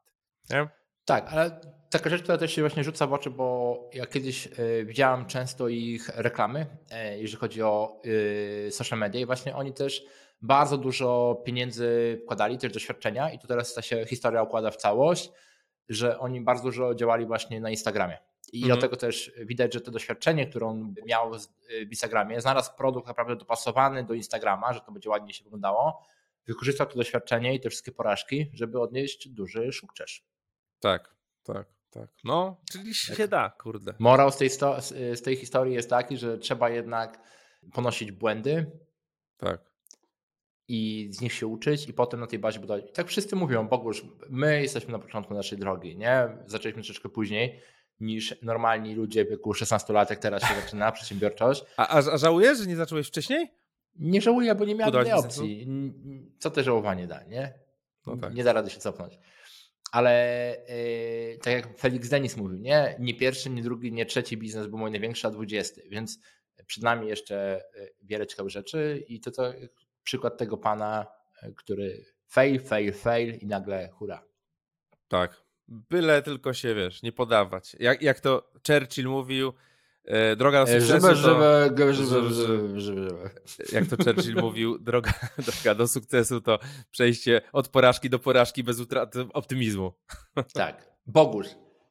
Nie? 0.49 0.67
Tak, 1.11 1.33
ale 1.33 1.61
taka 1.89 2.09
rzecz, 2.09 2.23
która 2.23 2.37
też 2.37 2.53
się 2.53 2.61
właśnie 2.61 2.83
rzuca 2.83 3.07
w 3.07 3.13
oczy, 3.13 3.29
bo 3.29 3.77
ja 3.93 4.05
kiedyś 4.05 4.47
y, 4.47 4.85
widziałem 4.85 5.25
często 5.25 5.67
ich 5.67 6.09
reklamy, 6.15 6.61
y, 6.61 7.19
jeżeli 7.19 7.37
chodzi 7.37 7.61
o 7.61 8.01
y, 8.05 8.69
social 8.71 8.99
media 8.99 9.21
i 9.21 9.25
właśnie 9.25 9.55
oni 9.55 9.73
też 9.73 10.03
bardzo 10.41 10.77
dużo 10.77 11.41
pieniędzy 11.45 12.19
wkładali, 12.23 12.57
też 12.57 12.73
doświadczenia 12.73 13.31
i 13.31 13.39
tu 13.39 13.47
teraz 13.47 13.73
ta 13.73 13.81
się 13.81 14.05
historia 14.05 14.43
układa 14.43 14.71
w 14.71 14.77
całość, 14.77 15.31
że 15.89 16.19
oni 16.19 16.41
bardzo 16.41 16.63
dużo 16.63 16.95
działali 16.95 17.25
właśnie 17.25 17.61
na 17.61 17.69
Instagramie. 17.69 18.17
I 18.53 18.57
mhm. 18.57 18.79
dlatego 18.79 18.97
też 18.97 19.31
widać, 19.45 19.73
że 19.73 19.81
to 19.81 19.91
doświadczenie, 19.91 20.47
które 20.47 20.65
on 20.65 20.93
miał 21.05 21.31
w 21.87 21.89
Instagramie, 21.89 22.41
znalazł 22.41 22.71
produkt 22.77 23.07
naprawdę 23.07 23.35
dopasowany 23.35 24.03
do 24.03 24.13
Instagrama, 24.13 24.73
że 24.73 24.81
to 24.81 24.91
będzie 24.91 25.09
ładnie 25.09 25.33
się 25.33 25.43
wyglądało, 25.43 26.01
wykorzystał 26.47 26.87
to 26.87 26.95
doświadczenie 26.95 27.55
i 27.55 27.59
te 27.59 27.69
wszystkie 27.69 27.91
porażki, 27.91 28.51
żeby 28.53 28.81
odnieść 28.81 29.29
duży 29.29 29.71
sukces. 29.71 30.21
Tak, 30.81 31.15
tak, 31.43 31.67
tak. 31.91 32.09
No, 32.23 32.57
czyli 32.71 32.93
się 32.95 33.15
tak. 33.15 33.29
da, 33.29 33.49
kurde. 33.49 33.93
Morał 33.99 34.31
z 34.31 34.37
tej, 34.37 34.49
sto, 34.49 34.81
z 35.15 35.21
tej 35.21 35.35
historii 35.35 35.73
jest 35.73 35.89
taki, 35.89 36.17
że 36.17 36.37
trzeba 36.37 36.69
jednak 36.69 37.19
ponosić 37.73 38.11
błędy. 38.11 38.65
Tak. 39.37 39.61
I 40.67 41.09
z 41.11 41.21
nich 41.21 41.33
się 41.33 41.47
uczyć, 41.47 41.89
i 41.89 41.93
potem 41.93 42.19
na 42.19 42.27
tej 42.27 42.39
bazie 42.39 42.59
budować. 42.59 42.89
I 42.89 42.93
tak 42.93 43.07
wszyscy 43.07 43.35
mówią, 43.35 43.67
Bogusz, 43.67 44.05
my 44.29 44.61
jesteśmy 44.61 44.91
na 44.91 44.99
początku 44.99 45.33
naszej 45.33 45.57
drogi, 45.57 45.97
nie? 45.97 46.37
Zaczęliśmy 46.45 46.83
troszeczkę 46.83 47.09
później 47.09 47.59
niż 47.99 48.41
normalni 48.41 48.95
ludzie 48.95 49.25
w 49.25 49.29
wieku 49.29 49.53
16 49.53 49.93
lat, 49.93 50.09
jak 50.09 50.19
teraz 50.19 50.43
się 50.43 50.55
zaczyna 50.61 50.91
przedsiębiorczość. 50.91 51.63
A, 51.77 51.87
a, 51.87 51.97
a 51.97 52.17
żałujesz, 52.17 52.57
że 52.57 52.65
nie 52.67 52.75
zacząłeś 52.75 53.07
wcześniej? 53.07 53.51
Nie 53.95 54.21
żałuję, 54.21 54.55
bo 54.55 54.65
nie 54.65 54.75
miałem 54.75 54.95
innej 54.95 55.13
opcji. 55.13 55.67
Co 56.39 56.51
te 56.51 56.63
żałowanie 56.63 57.07
da, 57.07 57.23
nie? 57.23 57.53
No 58.07 58.17
tak. 58.17 58.33
Nie 58.33 58.43
da 58.43 58.53
rady 58.53 58.69
się 58.69 58.79
cofnąć 58.79 59.19
ale 59.91 60.55
yy, 61.31 61.37
tak 61.37 61.53
jak 61.53 61.79
Felix 61.79 62.09
Denis 62.09 62.37
mówił, 62.37 62.57
nie, 62.57 62.95
nie 62.99 63.15
pierwszy, 63.15 63.49
nie 63.49 63.61
drugi, 63.61 63.91
nie 63.91 64.05
trzeci 64.05 64.37
biznes 64.37 64.67
był 64.67 64.79
mój 64.79 64.91
największy, 64.91 65.27
a 65.27 65.31
dwudziesty, 65.31 65.83
więc 65.89 66.19
przed 66.65 66.83
nami 66.83 67.07
jeszcze 67.07 67.35
e, 67.75 67.87
wiele 68.01 68.27
ciekawych 68.27 68.51
rzeczy 68.51 69.03
i 69.07 69.19
to, 69.19 69.31
to 69.31 69.53
przykład 70.03 70.37
tego 70.37 70.57
pana, 70.57 71.07
e, 71.41 71.51
który 71.51 72.05
fail, 72.27 72.59
fail, 72.59 72.93
fail 72.93 73.35
i 73.35 73.47
nagle 73.47 73.89
hura. 73.89 74.23
Tak, 75.07 75.43
byle 75.67 76.21
tylko 76.21 76.53
się, 76.53 76.75
wiesz, 76.75 77.03
nie 77.03 77.11
podawać. 77.11 77.75
Jak, 77.79 78.01
jak 78.01 78.19
to 78.19 78.51
Churchill 78.67 79.07
mówił, 79.07 79.53
droga 80.37 80.65
do 80.65 80.67
sukcesu. 80.67 80.87
Żywe, 80.87 81.15
żywe, 81.15 81.93
żywe, 81.93 82.33
żywe, 82.33 82.79
żywe, 82.79 83.29
Jak 83.71 83.85
to 83.87 84.03
Churchill 84.03 84.35
mówił, 84.47 84.79
droga, 84.79 85.13
droga 85.47 85.75
do 85.75 85.87
sukcesu 85.87 86.41
to 86.41 86.59
przejście 86.91 87.41
od 87.53 87.67
porażki 87.67 88.09
do 88.09 88.19
porażki 88.19 88.63
bez 88.63 88.79
utraty 88.79 89.25
optymizmu. 89.33 89.93
Tak. 90.53 90.91
Bogusz. 91.05 91.47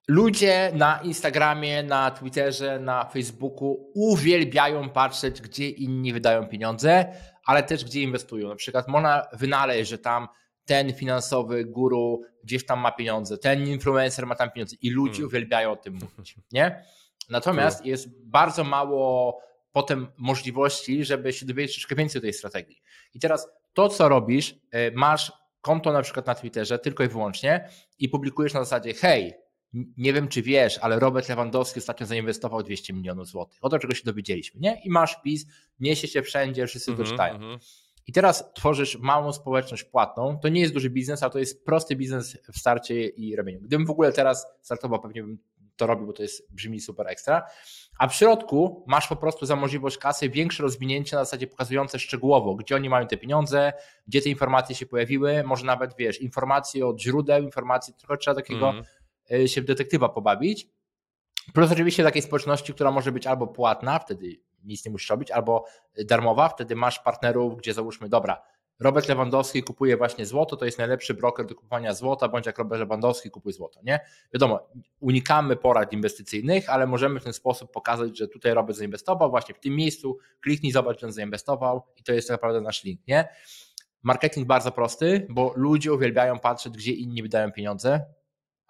Ludzie 0.08 0.72
na 0.74 1.00
Instagramie, 1.02 1.82
na 1.82 2.10
Twitterze, 2.10 2.80
na 2.80 3.04
Facebooku 3.04 3.90
uwielbiają 3.94 4.90
patrzeć, 4.90 5.40
gdzie 5.40 5.68
inni 5.68 6.12
wydają 6.12 6.46
pieniądze, 6.46 7.14
ale 7.44 7.62
też 7.62 7.84
gdzie 7.84 8.02
inwestują. 8.02 8.48
Na 8.48 8.56
przykład 8.56 8.88
można 8.88 9.26
wynaleźć, 9.32 9.90
że 9.90 9.98
tam 9.98 10.28
ten 10.64 10.92
finansowy 10.92 11.64
guru 11.64 12.22
gdzieś 12.44 12.66
tam 12.66 12.80
ma 12.80 12.92
pieniądze, 12.92 13.38
ten 13.38 13.66
influencer 13.66 14.26
ma 14.26 14.34
tam 14.34 14.50
pieniądze 14.50 14.76
i 14.82 14.90
ludzie 14.90 15.12
hmm. 15.12 15.28
uwielbiają 15.28 15.72
o 15.72 15.76
tym 15.76 15.94
mówić, 15.94 16.36
nie? 16.52 16.84
Natomiast 17.30 17.86
jest 17.86 18.08
bardzo 18.24 18.64
mało 18.64 19.38
potem 19.72 20.06
możliwości, 20.16 21.04
żeby 21.04 21.32
się 21.32 21.46
dowiedzieć 21.46 21.74
troszkę 21.74 21.94
więcej 21.94 22.18
o 22.18 22.22
tej 22.22 22.32
strategii. 22.32 22.82
I 23.14 23.20
teraz 23.20 23.48
to, 23.72 23.88
co 23.88 24.08
robisz, 24.08 24.54
e, 24.70 24.90
masz 24.90 25.32
konto 25.60 25.92
na 25.92 26.02
przykład 26.02 26.26
na 26.26 26.34
Twitterze 26.34 26.78
tylko 26.78 27.04
i 27.04 27.08
wyłącznie 27.08 27.68
i 27.98 28.08
publikujesz 28.08 28.54
na 28.54 28.60
zasadzie 28.60 28.94
hej, 28.94 29.34
nie 29.96 30.12
wiem 30.12 30.28
czy 30.28 30.42
wiesz, 30.42 30.78
ale 30.78 30.98
Robert 30.98 31.28
Lewandowski 31.28 31.78
ostatnio 31.78 32.06
zainwestował 32.06 32.62
200 32.62 32.92
milionów 32.92 33.26
złotych. 33.26 33.58
O 33.62 33.68
to, 33.68 33.78
czego 33.78 33.94
się 33.94 34.04
dowiedzieliśmy, 34.04 34.60
nie? 34.60 34.82
I 34.84 34.90
masz 34.90 35.14
wpis, 35.14 35.46
niesie 35.80 36.08
się 36.08 36.22
wszędzie, 36.22 36.66
wszyscy 36.66 36.90
mm 36.90 37.00
-hmm, 37.00 37.04
to 37.04 37.10
czytają. 37.10 37.34
Mm 37.34 37.58
-hmm. 37.58 37.90
I 38.06 38.12
teraz 38.12 38.52
tworzysz 38.54 38.98
małą 38.98 39.32
społeczność 39.32 39.84
płatną. 39.84 40.38
To 40.38 40.48
nie 40.48 40.60
jest 40.60 40.74
duży 40.74 40.90
biznes, 40.90 41.22
ale 41.22 41.32
to 41.32 41.38
jest 41.38 41.64
prosty 41.64 41.96
biznes 41.96 42.38
w 42.52 42.58
starcie 42.58 43.06
i 43.06 43.36
robieniu. 43.36 43.60
Gdybym 43.60 43.86
w 43.86 43.90
ogóle 43.90 44.12
teraz 44.12 44.46
startował, 44.62 45.00
pewnie 45.00 45.22
bym 45.22 45.38
to 45.80 45.86
robi, 45.86 46.06
bo 46.06 46.12
to 46.12 46.22
jest, 46.22 46.54
brzmi 46.54 46.80
super 46.80 47.08
ekstra. 47.08 47.46
A 47.98 48.08
w 48.08 48.14
środku 48.14 48.84
masz 48.86 49.08
po 49.08 49.16
prostu 49.16 49.46
za 49.46 49.56
możliwość 49.56 49.98
kasy 49.98 50.28
większe 50.28 50.62
rozwinięcie 50.62 51.16
na 51.16 51.24
zasadzie 51.24 51.46
pokazujące 51.46 51.98
szczegółowo, 51.98 52.54
gdzie 52.54 52.76
oni 52.76 52.88
mają 52.88 53.06
te 53.06 53.16
pieniądze, 53.16 53.72
gdzie 54.06 54.22
te 54.22 54.28
informacje 54.28 54.74
się 54.76 54.86
pojawiły, 54.86 55.42
może 55.44 55.66
nawet 55.66 55.96
wiesz, 55.98 56.20
informacje 56.20 56.86
od 56.86 57.02
źródeł, 57.02 57.42
informacje, 57.42 57.94
trochę 57.94 58.16
trzeba 58.16 58.34
takiego 58.34 58.74
mm. 59.30 59.48
się 59.48 59.62
w 59.62 59.64
detektywa 59.64 60.08
pobawić. 60.08 60.68
Plus 61.54 61.72
oczywiście 61.72 62.04
takiej 62.04 62.22
społeczności, 62.22 62.74
która 62.74 62.90
może 62.90 63.12
być 63.12 63.26
albo 63.26 63.46
płatna, 63.46 63.98
wtedy 63.98 64.40
nic 64.64 64.84
nie 64.84 64.90
musisz 64.90 65.10
robić, 65.10 65.30
albo 65.30 65.64
darmowa, 66.04 66.48
wtedy 66.48 66.76
masz 66.76 66.98
partnerów, 66.98 67.56
gdzie 67.56 67.74
załóżmy, 67.74 68.08
dobra, 68.08 68.42
Robert 68.80 69.08
Lewandowski 69.08 69.62
kupuje 69.62 69.96
właśnie 69.96 70.26
złoto, 70.26 70.56
to 70.56 70.64
jest 70.64 70.78
najlepszy 70.78 71.14
broker 71.14 71.46
do 71.46 71.54
kupowania 71.54 71.94
złota, 71.94 72.28
bądź 72.28 72.46
jak 72.46 72.58
Robert 72.58 72.80
Lewandowski 72.80 73.30
kupuje 73.30 73.52
złoto, 73.52 73.80
nie? 73.82 74.00
Wiadomo, 74.34 74.68
unikamy 75.00 75.56
porad 75.56 75.92
inwestycyjnych, 75.92 76.70
ale 76.70 76.86
możemy 76.86 77.20
w 77.20 77.24
ten 77.24 77.32
sposób 77.32 77.72
pokazać, 77.72 78.18
że 78.18 78.28
tutaj 78.28 78.54
Robert 78.54 78.78
zainwestował 78.78 79.30
właśnie 79.30 79.54
w 79.54 79.60
tym 79.60 79.76
miejscu, 79.76 80.18
kliknij, 80.40 80.72
zobacz, 80.72 81.00
że 81.00 81.06
on 81.06 81.12
zainwestował 81.12 81.82
i 81.96 82.02
to 82.02 82.12
jest 82.12 82.28
tak 82.28 82.34
naprawdę 82.34 82.60
nasz 82.60 82.84
link, 82.84 83.00
nie? 83.06 83.28
Marketing 84.02 84.46
bardzo 84.46 84.72
prosty, 84.72 85.26
bo 85.30 85.52
ludzie 85.56 85.92
uwielbiają 85.92 86.38
patrzeć, 86.38 86.72
gdzie 86.72 86.92
inni 86.92 87.22
wydają 87.22 87.52
pieniądze, 87.52 88.04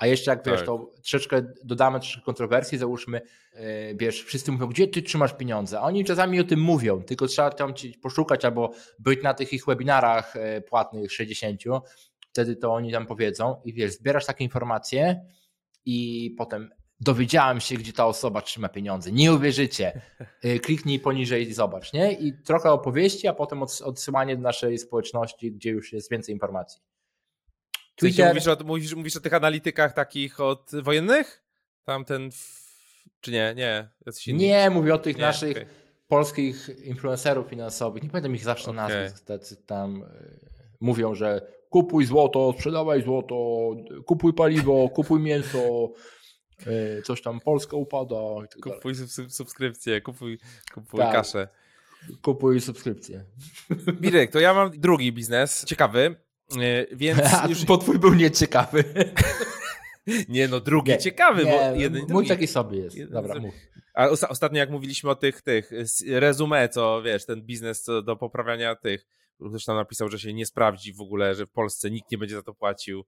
a 0.00 0.06
jeszcze 0.06 0.30
jak 0.30 0.46
wiesz, 0.46 0.56
tak. 0.56 0.66
to 0.66 0.92
troszeczkę 0.94 1.42
dodamy 1.64 2.00
troszkę 2.00 2.22
kontrowersji, 2.22 2.78
załóżmy, 2.78 3.20
yy, 3.54 3.60
wiesz, 3.94 4.22
wszyscy 4.22 4.52
mówią, 4.52 4.66
gdzie 4.66 4.88
ty 4.88 5.02
trzymasz 5.02 5.32
pieniądze? 5.32 5.80
A 5.80 5.82
oni 5.82 6.04
czasami 6.04 6.40
o 6.40 6.44
tym 6.44 6.60
mówią, 6.60 7.02
tylko 7.02 7.26
trzeba 7.26 7.50
tam 7.50 7.74
poszukać 8.02 8.44
albo 8.44 8.70
być 8.98 9.22
na 9.22 9.34
tych 9.34 9.52
ich 9.52 9.66
webinarach 9.66 10.34
yy, 10.34 10.60
płatnych 10.60 11.12
60, 11.12 11.62
wtedy 12.30 12.56
to 12.56 12.72
oni 12.72 12.92
tam 12.92 13.06
powiedzą 13.06 13.60
i 13.64 13.72
wiesz, 13.72 13.92
zbierasz 13.92 14.26
takie 14.26 14.44
informacje 14.44 15.20
i 15.84 16.30
potem 16.38 16.70
dowiedziałem 17.00 17.60
się, 17.60 17.74
gdzie 17.74 17.92
ta 17.92 18.06
osoba 18.06 18.42
trzyma 18.42 18.68
pieniądze. 18.68 19.12
Nie 19.12 19.32
uwierzycie. 19.32 20.00
Yy, 20.44 20.60
kliknij 20.60 21.00
poniżej 21.00 21.48
i 21.48 21.52
zobacz, 21.52 21.92
nie? 21.92 22.12
I 22.12 22.32
trochę 22.44 22.70
opowieści, 22.72 23.28
a 23.28 23.32
potem 23.32 23.62
odsyłanie 23.62 24.36
do 24.36 24.42
naszej 24.42 24.78
społeczności, 24.78 25.52
gdzie 25.52 25.70
już 25.70 25.92
jest 25.92 26.10
więcej 26.10 26.34
informacji. 26.34 26.82
Twitter... 28.00 28.28
Mówisz 28.28 28.48
o, 28.48 28.56
mówisz, 28.64 28.94
mówisz 28.94 29.16
o 29.16 29.20
tych 29.20 29.34
analitykach 29.34 29.92
takich 29.92 30.40
od 30.40 30.70
wojennych? 30.82 31.42
Tamten. 31.84 32.30
Czy 33.20 33.30
nie? 33.30 33.54
Nie. 33.56 33.88
Nie, 34.26 34.70
mówię 34.70 34.94
o 34.94 34.98
tych 34.98 35.16
nie, 35.16 35.22
naszych 35.22 35.56
okay. 35.56 35.66
polskich 36.08 36.68
influencerów 36.84 37.48
finansowych. 37.48 38.02
Nie 38.02 38.10
pamiętam 38.10 38.34
ich 38.34 38.44
zawsze 38.44 38.70
okay. 38.70 38.88
nazwisk. 38.88 39.24
Tacy 39.24 39.56
tam 39.56 40.02
y, 40.02 40.06
mówią, 40.80 41.14
że 41.14 41.46
kupuj 41.70 42.06
złoto, 42.06 42.52
sprzedawaj 42.52 43.02
złoto, 43.02 43.70
kupuj 44.06 44.32
paliwo, 44.32 44.88
kupuj 44.88 45.20
mięso. 45.20 45.92
Y, 46.66 47.02
coś 47.02 47.22
tam 47.22 47.40
Polska 47.40 47.76
upada. 47.76 48.16
Tak 48.40 48.60
kupuj 48.60 48.94
subskrypcję, 49.28 50.00
kupuj, 50.00 50.38
kupuj 50.74 51.00
tak. 51.00 51.12
kaszę. 51.12 51.48
Kupuj 52.22 52.60
subskrypcję. 52.60 53.24
Mirek, 54.00 54.30
to 54.30 54.40
ja 54.40 54.54
mam 54.54 54.70
drugi 54.70 55.12
biznes, 55.12 55.64
ciekawy. 55.64 56.16
E, 56.58 56.96
więc 56.96 57.20
A 57.42 57.48
już... 57.48 57.64
Bo 57.64 57.78
twój 57.78 57.98
był 57.98 58.14
nieciekawy. 58.14 58.84
Nie, 60.28 60.48
no 60.48 60.60
drugi 60.60 60.92
nie, 60.92 60.98
ciekawy, 60.98 61.44
nie, 61.44 61.50
bo 61.50 61.80
jeden. 61.80 62.00
Mój 62.00 62.08
drugi. 62.08 62.28
taki 62.28 62.46
sobie 62.46 62.78
jest. 62.78 63.04
Dobra, 63.04 63.40
mów. 63.40 63.54
A 63.94 64.08
ostatnio 64.08 64.58
jak 64.58 64.70
mówiliśmy 64.70 65.10
o 65.10 65.14
tych, 65.14 65.42
tych 65.42 65.70
resume, 66.08 66.68
co 66.68 67.02
wiesz, 67.02 67.26
ten 67.26 67.42
biznes 67.42 67.82
co 67.82 68.02
do 68.02 68.16
poprawiania 68.16 68.74
tych, 68.74 69.06
zresztą 69.40 69.74
napisał, 69.74 70.08
że 70.08 70.18
się 70.18 70.32
nie 70.32 70.46
sprawdzi 70.46 70.92
w 70.92 71.00
ogóle, 71.00 71.34
że 71.34 71.46
w 71.46 71.50
Polsce 71.50 71.90
nikt 71.90 72.10
nie 72.10 72.18
będzie 72.18 72.34
za 72.34 72.42
to 72.42 72.54
płacił. 72.54 73.04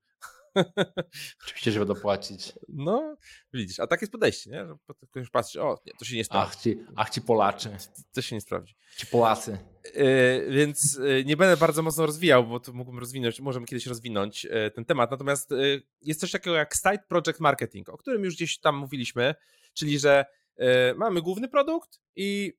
Oczywiście, 1.45 1.73
żeby 1.73 1.87
dopłacić. 1.87 2.53
No, 2.69 3.17
widzisz, 3.53 3.81
a 3.81 3.87
tak 3.87 4.01
jest 4.01 4.13
podejście, 4.13 4.51
nie? 4.51 4.67
Że 4.67 4.75
ktoś 5.11 5.31
patrzy, 5.31 5.63
o, 5.63 5.79
nie, 5.87 5.93
to 5.99 6.05
się 6.05 6.17
nie 6.17 6.25
sprawdzi. 6.25 6.57
Ach 6.57 6.63
ci, 6.63 6.79
ach 6.97 7.11
ci 7.11 7.21
Polacy. 7.21 7.77
To 8.13 8.23
się 8.23 8.37
nie 8.37 8.41
sprawdzi. 8.41 8.75
Ci 8.97 9.07
Polacy. 9.07 9.59
Yy, 9.95 10.47
więc 10.51 10.99
yy, 11.03 11.25
nie 11.25 11.37
będę 11.37 11.57
bardzo 11.57 11.83
mocno 11.83 12.07
rozwijał, 12.07 12.47
bo 12.47 12.61
to 12.61 12.73
mógłbym 12.73 12.99
rozwinąć, 12.99 13.41
możemy 13.41 13.67
kiedyś 13.67 13.87
rozwinąć 13.87 14.45
yy, 14.45 14.71
ten 14.71 14.85
temat. 14.85 15.11
Natomiast 15.11 15.51
jest 16.03 16.21
coś 16.21 16.31
takiego 16.31 16.57
jak 16.57 16.75
Site 16.75 17.05
Project 17.09 17.41
Marketing, 17.41 17.89
o 17.89 17.99
którym 17.99 18.25
już 18.25 18.35
gdzieś 18.35 18.59
tam 18.59 18.77
mówiliśmy, 18.77 19.35
czyli 19.75 19.99
że 19.99 20.25
mamy 20.97 21.23
główny 21.23 21.49
produkt 21.49 22.01
i 22.17 22.53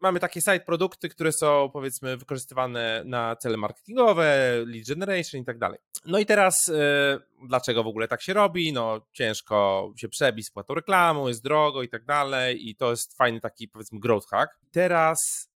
mamy 0.00 0.20
takie 0.20 0.40
side 0.40 0.60
produkty, 0.60 1.08
które 1.08 1.32
są 1.32 1.70
powiedzmy 1.72 2.16
wykorzystywane 2.16 3.02
na 3.04 3.36
cele 3.36 3.56
marketingowe, 3.56 4.54
lead 4.66 4.86
generation 4.88 5.40
i 5.40 5.44
tak 5.44 5.58
dalej. 5.58 5.78
No 6.06 6.18
i 6.18 6.26
teraz 6.26 6.68
e, 6.68 7.18
dlaczego 7.46 7.84
w 7.84 7.86
ogóle 7.86 8.08
tak 8.08 8.22
się 8.22 8.32
robi? 8.32 8.72
No 8.72 9.00
ciężko 9.12 9.90
się 9.96 10.08
przebić 10.08 10.46
z 10.46 10.50
płatą 10.50 10.74
reklamu, 10.74 11.28
jest 11.28 11.44
drogo 11.44 11.82
i 11.82 11.88
tak 11.88 12.04
dalej 12.04 12.68
i 12.68 12.76
to 12.76 12.90
jest 12.90 13.16
fajny 13.16 13.40
taki 13.40 13.68
powiedzmy 13.68 14.00
growth 14.00 14.28
hack. 14.28 14.58
Teraz 14.70 15.48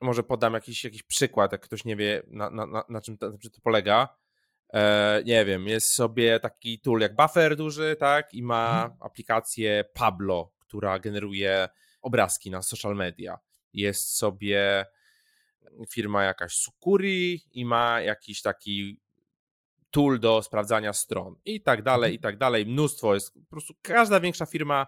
może 0.00 0.22
podam 0.22 0.54
jakiś, 0.54 0.84
jakiś 0.84 1.02
przykład, 1.02 1.52
jak 1.52 1.60
ktoś 1.60 1.84
nie 1.84 1.96
wie 1.96 2.22
na, 2.26 2.50
na, 2.50 2.66
na, 2.66 2.84
na 2.88 3.00
czym, 3.00 3.18
to, 3.18 3.30
na 3.30 3.38
czym 3.38 3.50
to 3.50 3.60
polega. 3.60 4.08
E, 4.72 5.22
nie 5.24 5.44
wiem, 5.44 5.66
jest 5.66 5.94
sobie 5.94 6.40
taki 6.40 6.80
tool 6.80 7.00
jak 7.00 7.16
Buffer 7.16 7.56
duży, 7.56 7.96
tak, 7.98 8.34
i 8.34 8.42
ma 8.42 8.82
mhm. 8.82 8.92
aplikację 9.00 9.84
Pablo, 9.94 10.52
która 10.58 10.98
generuje 10.98 11.68
obrazki 12.02 12.50
na 12.50 12.62
social 12.62 12.96
media 12.96 13.38
jest 13.72 14.16
sobie 14.16 14.86
firma 15.90 16.24
jakaś 16.24 16.54
Sukuri 16.54 17.42
i 17.52 17.64
ma 17.64 18.00
jakiś 18.00 18.42
taki 18.42 19.00
tool 19.90 20.20
do 20.20 20.42
sprawdzania 20.42 20.92
stron 20.92 21.36
i 21.44 21.60
tak 21.60 21.82
dalej, 21.82 22.12
i 22.12 22.16
mhm. 22.16 22.32
tak 22.32 22.38
dalej. 22.38 22.66
Mnóstwo 22.66 23.14
jest, 23.14 23.34
po 23.34 23.50
prostu 23.50 23.74
każda 23.82 24.20
większa 24.20 24.46
firma 24.46 24.86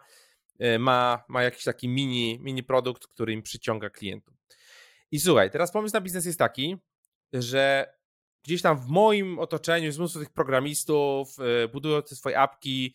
e, 0.58 0.78
ma, 0.78 1.24
ma 1.28 1.42
jakiś 1.42 1.64
taki 1.64 1.88
mini, 1.88 2.38
mini 2.40 2.62
produkt, 2.62 3.06
który 3.06 3.32
im 3.32 3.42
przyciąga 3.42 3.90
klientów. 3.90 4.34
I 5.10 5.20
słuchaj, 5.20 5.50
teraz 5.50 5.72
pomysł 5.72 5.94
na 5.94 6.00
biznes 6.00 6.26
jest 6.26 6.38
taki, 6.38 6.76
że 7.32 7.94
gdzieś 8.44 8.62
tam 8.62 8.78
w 8.78 8.86
moim 8.86 9.38
otoczeniu 9.38 9.86
jest 9.86 9.98
mnóstwo 9.98 10.20
tych 10.20 10.30
programistów, 10.30 11.36
e, 11.64 11.68
budują 11.68 12.02
te 12.02 12.16
swoje 12.16 12.38
apki. 12.38 12.94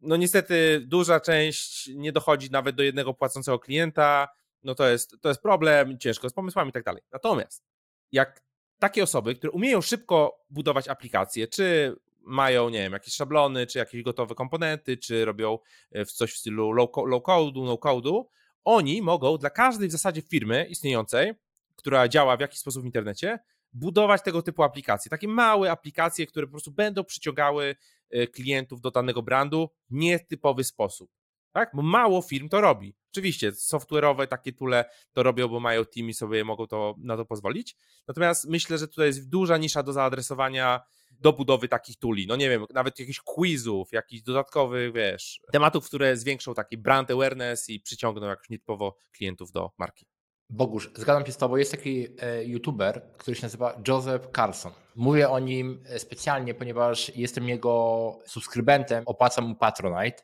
No 0.00 0.16
niestety 0.16 0.80
duża 0.86 1.20
część 1.20 1.90
nie 1.94 2.12
dochodzi 2.12 2.50
nawet 2.50 2.76
do 2.76 2.82
jednego 2.82 3.14
płacącego 3.14 3.58
klienta 3.58 4.28
no 4.64 4.74
to 4.74 4.88
jest, 4.88 5.16
to 5.20 5.28
jest 5.28 5.42
problem, 5.42 5.98
ciężko 5.98 6.28
z 6.28 6.32
pomysłami 6.32 6.70
i 6.70 6.72
tak 6.72 6.84
dalej. 6.84 7.02
Natomiast 7.12 7.64
jak 8.12 8.44
takie 8.78 9.02
osoby, 9.02 9.34
które 9.34 9.50
umieją 9.50 9.80
szybko 9.80 10.44
budować 10.50 10.88
aplikacje, 10.88 11.48
czy 11.48 11.96
mają, 12.20 12.68
nie 12.68 12.78
wiem, 12.78 12.92
jakieś 12.92 13.14
szablony, 13.14 13.66
czy 13.66 13.78
jakieś 13.78 14.02
gotowe 14.02 14.34
komponenty, 14.34 14.96
czy 14.96 15.24
robią 15.24 15.58
e, 15.92 16.04
coś 16.04 16.32
w 16.32 16.36
stylu 16.36 16.72
low, 16.72 16.90
low 17.06 17.22
code'u, 17.22 17.64
no 17.64 17.74
code'u, 17.74 18.24
oni 18.64 19.02
mogą 19.02 19.38
dla 19.38 19.50
każdej 19.50 19.88
w 19.88 19.92
zasadzie 19.92 20.22
firmy 20.22 20.66
istniejącej, 20.70 21.32
która 21.76 22.08
działa 22.08 22.36
w 22.36 22.40
jakiś 22.40 22.60
sposób 22.60 22.82
w 22.82 22.86
internecie, 22.86 23.38
budować 23.72 24.22
tego 24.22 24.42
typu 24.42 24.62
aplikacje. 24.62 25.10
Takie 25.10 25.28
małe 25.28 25.70
aplikacje, 25.70 26.26
które 26.26 26.46
po 26.46 26.50
prostu 26.50 26.70
będą 26.70 27.04
przyciągały 27.04 27.76
e, 28.10 28.26
klientów 28.26 28.80
do 28.80 28.90
danego 28.90 29.22
brandu 29.22 29.70
w 29.90 29.94
nietypowy 29.94 30.64
sposób 30.64 31.10
tak? 31.54 31.70
Bo 31.74 31.82
mało 31.82 32.22
firm 32.22 32.48
to 32.48 32.60
robi. 32.60 32.94
Oczywiście, 33.12 33.52
software'owe 33.52 34.26
takie 34.26 34.52
tule 34.52 34.84
to 35.12 35.22
robią, 35.22 35.48
bo 35.48 35.60
mają 35.60 35.84
team 35.84 36.08
i 36.08 36.14
sobie 36.14 36.44
mogą 36.44 36.66
to, 36.66 36.94
na 36.98 37.16
to 37.16 37.24
pozwolić. 37.24 37.76
Natomiast 38.08 38.48
myślę, 38.48 38.78
że 38.78 38.88
tutaj 38.88 39.06
jest 39.06 39.28
duża 39.28 39.56
nisza 39.56 39.82
do 39.82 39.92
zaadresowania 39.92 40.80
do 41.20 41.32
budowy 41.32 41.68
takich 41.68 41.98
tuli. 41.98 42.26
No 42.26 42.36
nie 42.36 42.50
wiem, 42.50 42.64
nawet 42.74 42.98
jakichś 42.98 43.20
quizów, 43.20 43.92
jakichś 43.92 44.22
dodatkowych, 44.22 44.92
wiesz, 44.92 45.40
tematów, 45.52 45.86
które 45.86 46.16
zwiększą 46.16 46.54
taki 46.54 46.78
brand 46.78 47.10
awareness 47.10 47.68
i 47.68 47.80
przyciągną 47.80 48.26
jakoś 48.26 48.50
nietypowo 48.50 48.96
klientów 49.12 49.52
do 49.52 49.70
marki. 49.78 50.06
Bogusz, 50.50 50.90
zgadzam 50.94 51.26
się 51.26 51.32
z 51.32 51.36
Tobą. 51.36 51.56
Jest 51.56 51.70
taki 51.70 52.06
e, 52.20 52.44
youtuber, 52.44 53.02
który 53.18 53.34
się 53.34 53.42
nazywa 53.42 53.82
Joseph 53.88 54.28
Carson. 54.36 54.72
Mówię 54.96 55.30
o 55.30 55.38
nim 55.38 55.84
e, 55.86 55.98
specjalnie, 55.98 56.54
ponieważ 56.54 57.16
jestem 57.16 57.48
jego 57.48 58.18
subskrybentem, 58.26 59.02
opłacam 59.06 59.44
mu 59.44 59.54
Patronite 59.54 60.22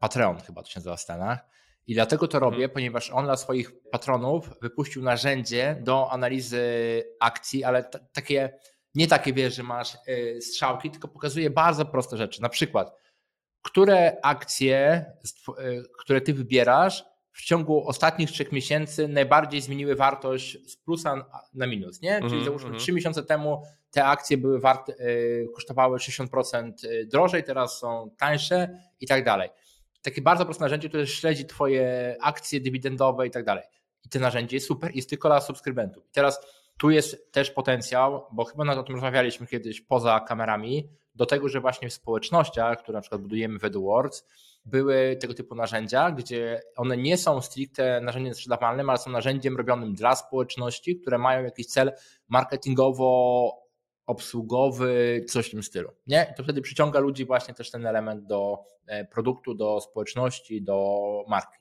Patreon 0.00 0.40
chyba 0.40 0.62
to 0.62 0.68
się 0.68 0.80
nazywa 0.80 0.96
w 0.96 1.00
Stanach. 1.00 1.38
I 1.86 1.94
dlatego 1.94 2.28
to 2.28 2.38
robię, 2.38 2.56
hmm. 2.56 2.70
ponieważ 2.70 3.10
on 3.10 3.24
dla 3.24 3.36
swoich 3.36 3.72
patronów 3.90 4.50
wypuścił 4.62 5.02
narzędzie 5.02 5.76
do 5.80 6.12
analizy 6.12 6.64
akcji, 7.20 7.64
ale 7.64 7.84
takie, 8.12 8.58
nie 8.94 9.08
takie 9.08 9.32
wiesz, 9.32 9.56
że 9.56 9.62
masz 9.62 9.94
y, 10.08 10.38
strzałki, 10.42 10.90
tylko 10.90 11.08
pokazuje 11.08 11.50
bardzo 11.50 11.84
proste 11.84 12.16
rzeczy. 12.16 12.42
Na 12.42 12.48
przykład, 12.48 12.92
które 13.62 14.16
akcje, 14.22 15.04
y, 15.48 15.82
które 15.98 16.20
ty 16.20 16.34
wybierasz, 16.34 17.04
w 17.32 17.42
ciągu 17.42 17.88
ostatnich 17.88 18.30
trzech 18.30 18.52
miesięcy 18.52 19.08
najbardziej 19.08 19.60
zmieniły 19.60 19.94
wartość 19.96 20.70
z 20.72 20.76
plusa 20.76 21.26
na 21.54 21.66
minus, 21.66 22.00
nie? 22.02 22.20
Czyli 22.20 22.32
mm, 22.32 22.44
załóżmy 22.44 22.68
mm. 22.68 22.80
3 22.80 22.92
miesiące 22.92 23.22
temu 23.22 23.62
te 23.90 24.04
akcje 24.04 24.36
były 24.36 24.60
warte, 24.60 24.92
y, 24.92 25.48
kosztowały 25.54 25.98
60% 25.98 26.72
drożej, 27.06 27.44
teraz 27.44 27.78
są 27.78 28.10
tańsze 28.18 28.80
i 29.00 29.06
tak 29.06 29.24
dalej 29.24 29.50
takie 30.02 30.22
bardzo 30.22 30.44
proste 30.44 30.64
narzędzie, 30.64 30.88
które 30.88 31.06
śledzi 31.06 31.46
Twoje 31.46 32.16
akcje 32.20 32.60
dywidendowe 32.60 33.26
i 33.26 33.30
tak 33.30 33.44
dalej. 33.44 33.64
I 34.06 34.08
to 34.08 34.18
narzędzie 34.18 34.56
jest 34.56 34.66
super, 34.66 34.90
jest 34.94 35.10
tylko 35.10 35.28
dla 35.28 35.40
subskrybentów. 35.40 36.06
I 36.06 36.10
teraz 36.12 36.40
tu 36.78 36.90
jest 36.90 37.32
też 37.32 37.50
potencjał, 37.50 38.26
bo 38.32 38.44
chyba 38.44 38.64
nawet 38.64 38.80
o 38.80 38.86
tym 38.86 38.94
rozmawialiśmy 38.94 39.46
kiedyś 39.46 39.80
poza 39.80 40.20
kamerami, 40.20 40.88
do 41.14 41.26
tego, 41.26 41.48
że 41.48 41.60
właśnie 41.60 41.88
w 41.88 41.92
społecznościach, 41.92 42.82
które 42.82 42.96
na 42.96 43.00
przykład 43.00 43.22
budujemy 43.22 43.58
w 43.58 43.64
AdWords, 43.64 44.26
były 44.64 45.16
tego 45.20 45.34
typu 45.34 45.54
narzędzia, 45.54 46.10
gdzie 46.10 46.62
one 46.76 46.96
nie 46.96 47.18
są 47.18 47.40
stricte 47.40 48.00
narzędziem 48.00 48.34
sprzedawalnym, 48.34 48.90
ale 48.90 48.98
są 48.98 49.10
narzędziem 49.10 49.56
robionym 49.56 49.94
dla 49.94 50.16
społeczności, 50.16 50.96
które 50.96 51.18
mają 51.18 51.44
jakiś 51.44 51.66
cel 51.66 51.92
marketingowo 52.28 53.59
obsługowy, 54.10 55.24
coś 55.28 55.46
w 55.46 55.50
tym 55.50 55.62
stylu. 55.62 55.92
Nie? 56.06 56.26
I 56.32 56.34
to 56.34 56.42
wtedy 56.42 56.60
przyciąga 56.62 57.00
ludzi 57.00 57.24
właśnie 57.24 57.54
też 57.54 57.70
ten 57.70 57.86
element 57.86 58.26
do 58.26 58.64
e, 58.86 59.04
produktu, 59.04 59.54
do 59.54 59.80
społeczności, 59.80 60.62
do 60.62 60.98
marki. 61.28 61.58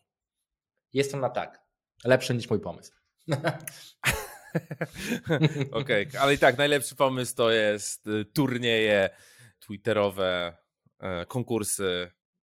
Jest 0.93 1.15
na 1.15 1.29
tak. 1.29 1.63
Lepsze 2.05 2.33
niż 2.35 2.49
mój 2.49 2.59
pomysł. 2.59 2.91
Okej, 5.71 6.07
okay, 6.07 6.21
ale 6.21 6.33
i 6.33 6.37
tak 6.37 6.57
najlepszy 6.57 6.95
pomysł 6.95 7.35
to 7.35 7.51
jest 7.51 8.07
y, 8.07 8.25
turnieje 8.25 9.09
twitterowe, 9.59 10.57
e, 10.99 11.25
konkursy, 11.25 12.11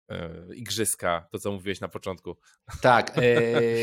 e, 0.10 0.30
igrzyska, 0.56 1.28
to 1.32 1.40
co 1.40 1.52
mówiłeś 1.52 1.82
na 1.82 1.88
początku. 1.88 2.38
Tak, 2.82 3.16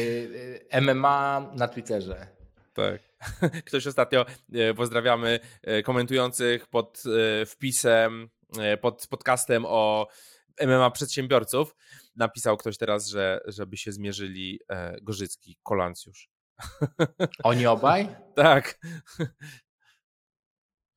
MMA 0.82 1.50
na 1.54 1.68
Twitterze. 1.68 2.26
Tak. 2.74 3.07
Ktoś 3.66 3.86
ostatnio, 3.86 4.26
pozdrawiamy 4.76 5.40
komentujących 5.84 6.66
pod 6.66 7.02
wpisem, 7.46 8.28
pod 8.80 9.06
podcastem 9.06 9.64
o 9.66 10.06
MMA 10.66 10.90
przedsiębiorców. 10.90 11.76
Napisał 12.16 12.56
ktoś 12.56 12.78
teraz, 12.78 13.08
że 13.08 13.40
żeby 13.46 13.76
się 13.76 13.92
zmierzyli 13.92 14.60
Gorzycki, 15.02 15.58
Kolancjusz. 15.62 16.30
Oni 17.42 17.66
obaj? 17.66 18.08
tak. 18.34 18.78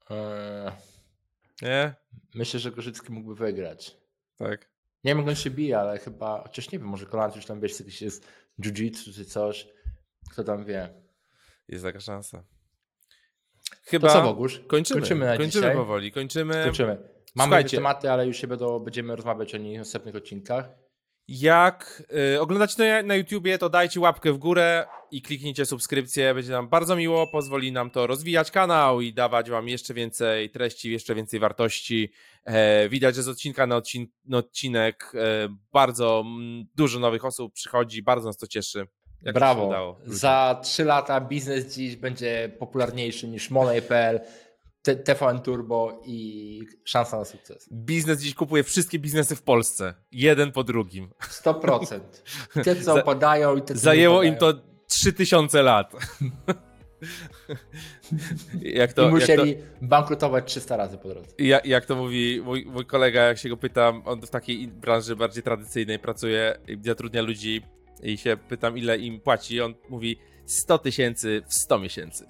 Eee, 0.09 0.71
nie? 1.61 1.95
Myślę, 2.35 2.59
że 2.59 2.71
Gorzycki 2.71 3.11
mógłby 3.11 3.35
wygrać. 3.35 3.97
Tak. 4.35 4.71
Nie 5.03 5.11
wiem, 5.11 5.17
jak 5.17 5.27
on 5.27 5.35
się 5.35 5.49
bije, 5.49 5.79
ale 5.79 5.99
chyba, 5.99 6.41
chociaż 6.43 6.71
nie 6.71 6.79
wiem, 6.79 6.87
może 6.87 7.05
Kolancjusz 7.05 7.45
tam 7.45 7.59
wiesz, 7.61 7.79
jakiś 7.79 8.01
jest 8.01 8.27
jiu-jitsu 8.59 9.13
czy 9.13 9.25
coś. 9.25 9.67
Kto 10.31 10.43
tam 10.43 10.65
wie. 10.65 11.01
Jest 11.71 11.83
taka 11.83 11.99
szansa. 11.99 12.43
Chyba. 13.83 14.07
To 14.07 14.13
co, 14.13 14.21
Bogusz? 14.21 14.59
Kończymy, 14.67 14.99
kończymy, 14.99 15.25
na 15.25 15.37
kończymy 15.37 15.51
dzisiaj. 15.51 15.75
powoli. 15.75 16.11
Kończymy. 16.11 16.63
Kończymy. 16.63 16.97
Mamy 17.35 17.49
Słuchajcie. 17.49 17.77
tematy, 17.77 18.11
ale 18.11 18.27
już 18.27 18.37
się 18.37 18.47
będą, 18.47 18.79
będziemy 18.79 19.15
rozmawiać 19.15 19.55
o 19.55 19.57
nich 19.57 19.75
w 19.75 19.79
następnych 19.79 20.15
odcinkach. 20.15 20.69
Jak 21.27 22.03
y, 22.35 22.41
oglądacie 22.41 22.75
to 22.75 23.07
na, 23.07 23.15
YouTubie, 23.15 23.57
to 23.57 23.69
dajcie 23.69 23.99
łapkę 23.99 24.33
w 24.33 24.37
górę 24.37 24.87
i 25.11 25.21
kliknijcie 25.21 25.65
subskrypcję. 25.65 26.33
Będzie 26.33 26.51
nam 26.51 26.69
bardzo 26.69 26.95
miło, 26.95 27.27
pozwoli 27.27 27.71
nam 27.71 27.91
to 27.91 28.07
rozwijać 28.07 28.51
kanał 28.51 29.01
i 29.01 29.13
dawać 29.13 29.49
wam 29.49 29.67
jeszcze 29.67 29.93
więcej 29.93 30.49
treści, 30.49 30.91
jeszcze 30.91 31.15
więcej 31.15 31.39
wartości. 31.39 32.11
E, 32.45 32.89
widać, 32.89 33.15
że 33.15 33.23
z 33.23 33.27
odcinka 33.27 33.67
na, 33.67 33.75
odcin 33.75 34.07
na 34.25 34.37
odcinek 34.37 35.11
e, 35.15 35.55
bardzo 35.73 36.23
m, 36.25 36.65
dużo 36.75 36.99
nowych 36.99 37.25
osób 37.25 37.53
przychodzi, 37.53 38.03
bardzo 38.03 38.27
nas 38.27 38.37
to 38.37 38.47
cieszy. 38.47 38.87
Jak 39.21 39.35
Brawo. 39.35 39.97
Za 40.05 40.59
trzy 40.63 40.85
lata 40.85 41.21
biznes 41.21 41.75
dziś 41.75 41.95
będzie 41.95 42.51
popularniejszy 42.59 43.27
niż 43.27 43.49
Money.pl. 43.49 44.19
TVN 44.81 45.39
Turbo 45.41 46.01
i 46.05 46.61
szansa 46.85 47.17
na 47.17 47.25
sukces. 47.25 47.69
Biznes 47.73 48.21
dziś 48.21 48.33
kupuje 48.35 48.63
wszystkie 48.63 48.99
biznesy 48.99 49.35
w 49.35 49.41
Polsce. 49.41 49.93
Jeden 50.11 50.51
po 50.51 50.63
drugim. 50.63 51.09
100%. 51.43 51.99
Te, 52.63 52.75
co 52.75 52.95
opadają 53.01 53.55
i 53.55 53.61
te, 53.61 53.73
co 53.73 53.79
Zajęło 53.79 54.23
im 54.23 54.35
to 54.35 54.53
3000 54.87 55.61
lat. 55.61 55.93
jak 58.61 58.93
to, 58.93 59.07
I 59.07 59.11
musieli 59.11 59.49
jak 59.49 59.59
to, 59.59 59.65
bankrutować 59.81 60.45
300 60.45 60.77
razy 60.77 60.97
po 60.97 61.09
drodze. 61.09 61.31
Jak, 61.39 61.65
jak 61.65 61.85
to 61.85 61.95
mówi 61.95 62.41
mój, 62.45 62.65
mój, 62.65 62.85
kolega, 62.85 63.21
jak 63.21 63.37
się 63.37 63.49
go 63.49 63.57
pytam, 63.57 64.01
on 64.05 64.21
w 64.21 64.29
takiej 64.29 64.67
branży 64.67 65.15
bardziej 65.15 65.43
tradycyjnej 65.43 65.99
pracuje, 65.99 66.57
zatrudnia 66.81 67.21
ludzi 67.21 67.61
i 68.03 68.17
się 68.17 68.37
pytam, 68.49 68.77
ile 68.77 68.97
im 68.97 69.19
płaci. 69.19 69.61
On 69.61 69.73
mówi 69.89 70.19
100 70.45 70.77
tysięcy 70.77 71.41
w 71.47 71.53
100 71.53 71.79
miesięcy. 71.79 72.25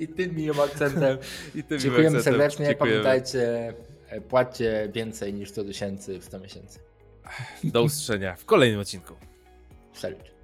I 0.00 0.08
tym 0.08 0.34
miłym 0.34 0.60
akcentem. 0.60 1.18
I 1.54 1.62
tym 1.64 1.78
Dziękujemy 1.78 2.18
akcentem. 2.18 2.22
serdecznie. 2.22 2.66
Dziękujemy. 2.66 3.02
Pamiętajcie, 3.02 3.74
e, 4.08 4.20
płaccie 4.20 4.88
więcej 4.92 5.34
niż 5.34 5.48
100 5.48 5.64
tysięcy 5.64 6.18
w 6.18 6.24
100 6.24 6.38
miesięcy. 6.38 6.78
Do 7.64 7.82
usłyszenia 7.82 8.36
w 8.36 8.44
kolejnym 8.44 8.80
odcinku. 8.80 9.14
Salut. 9.92 10.35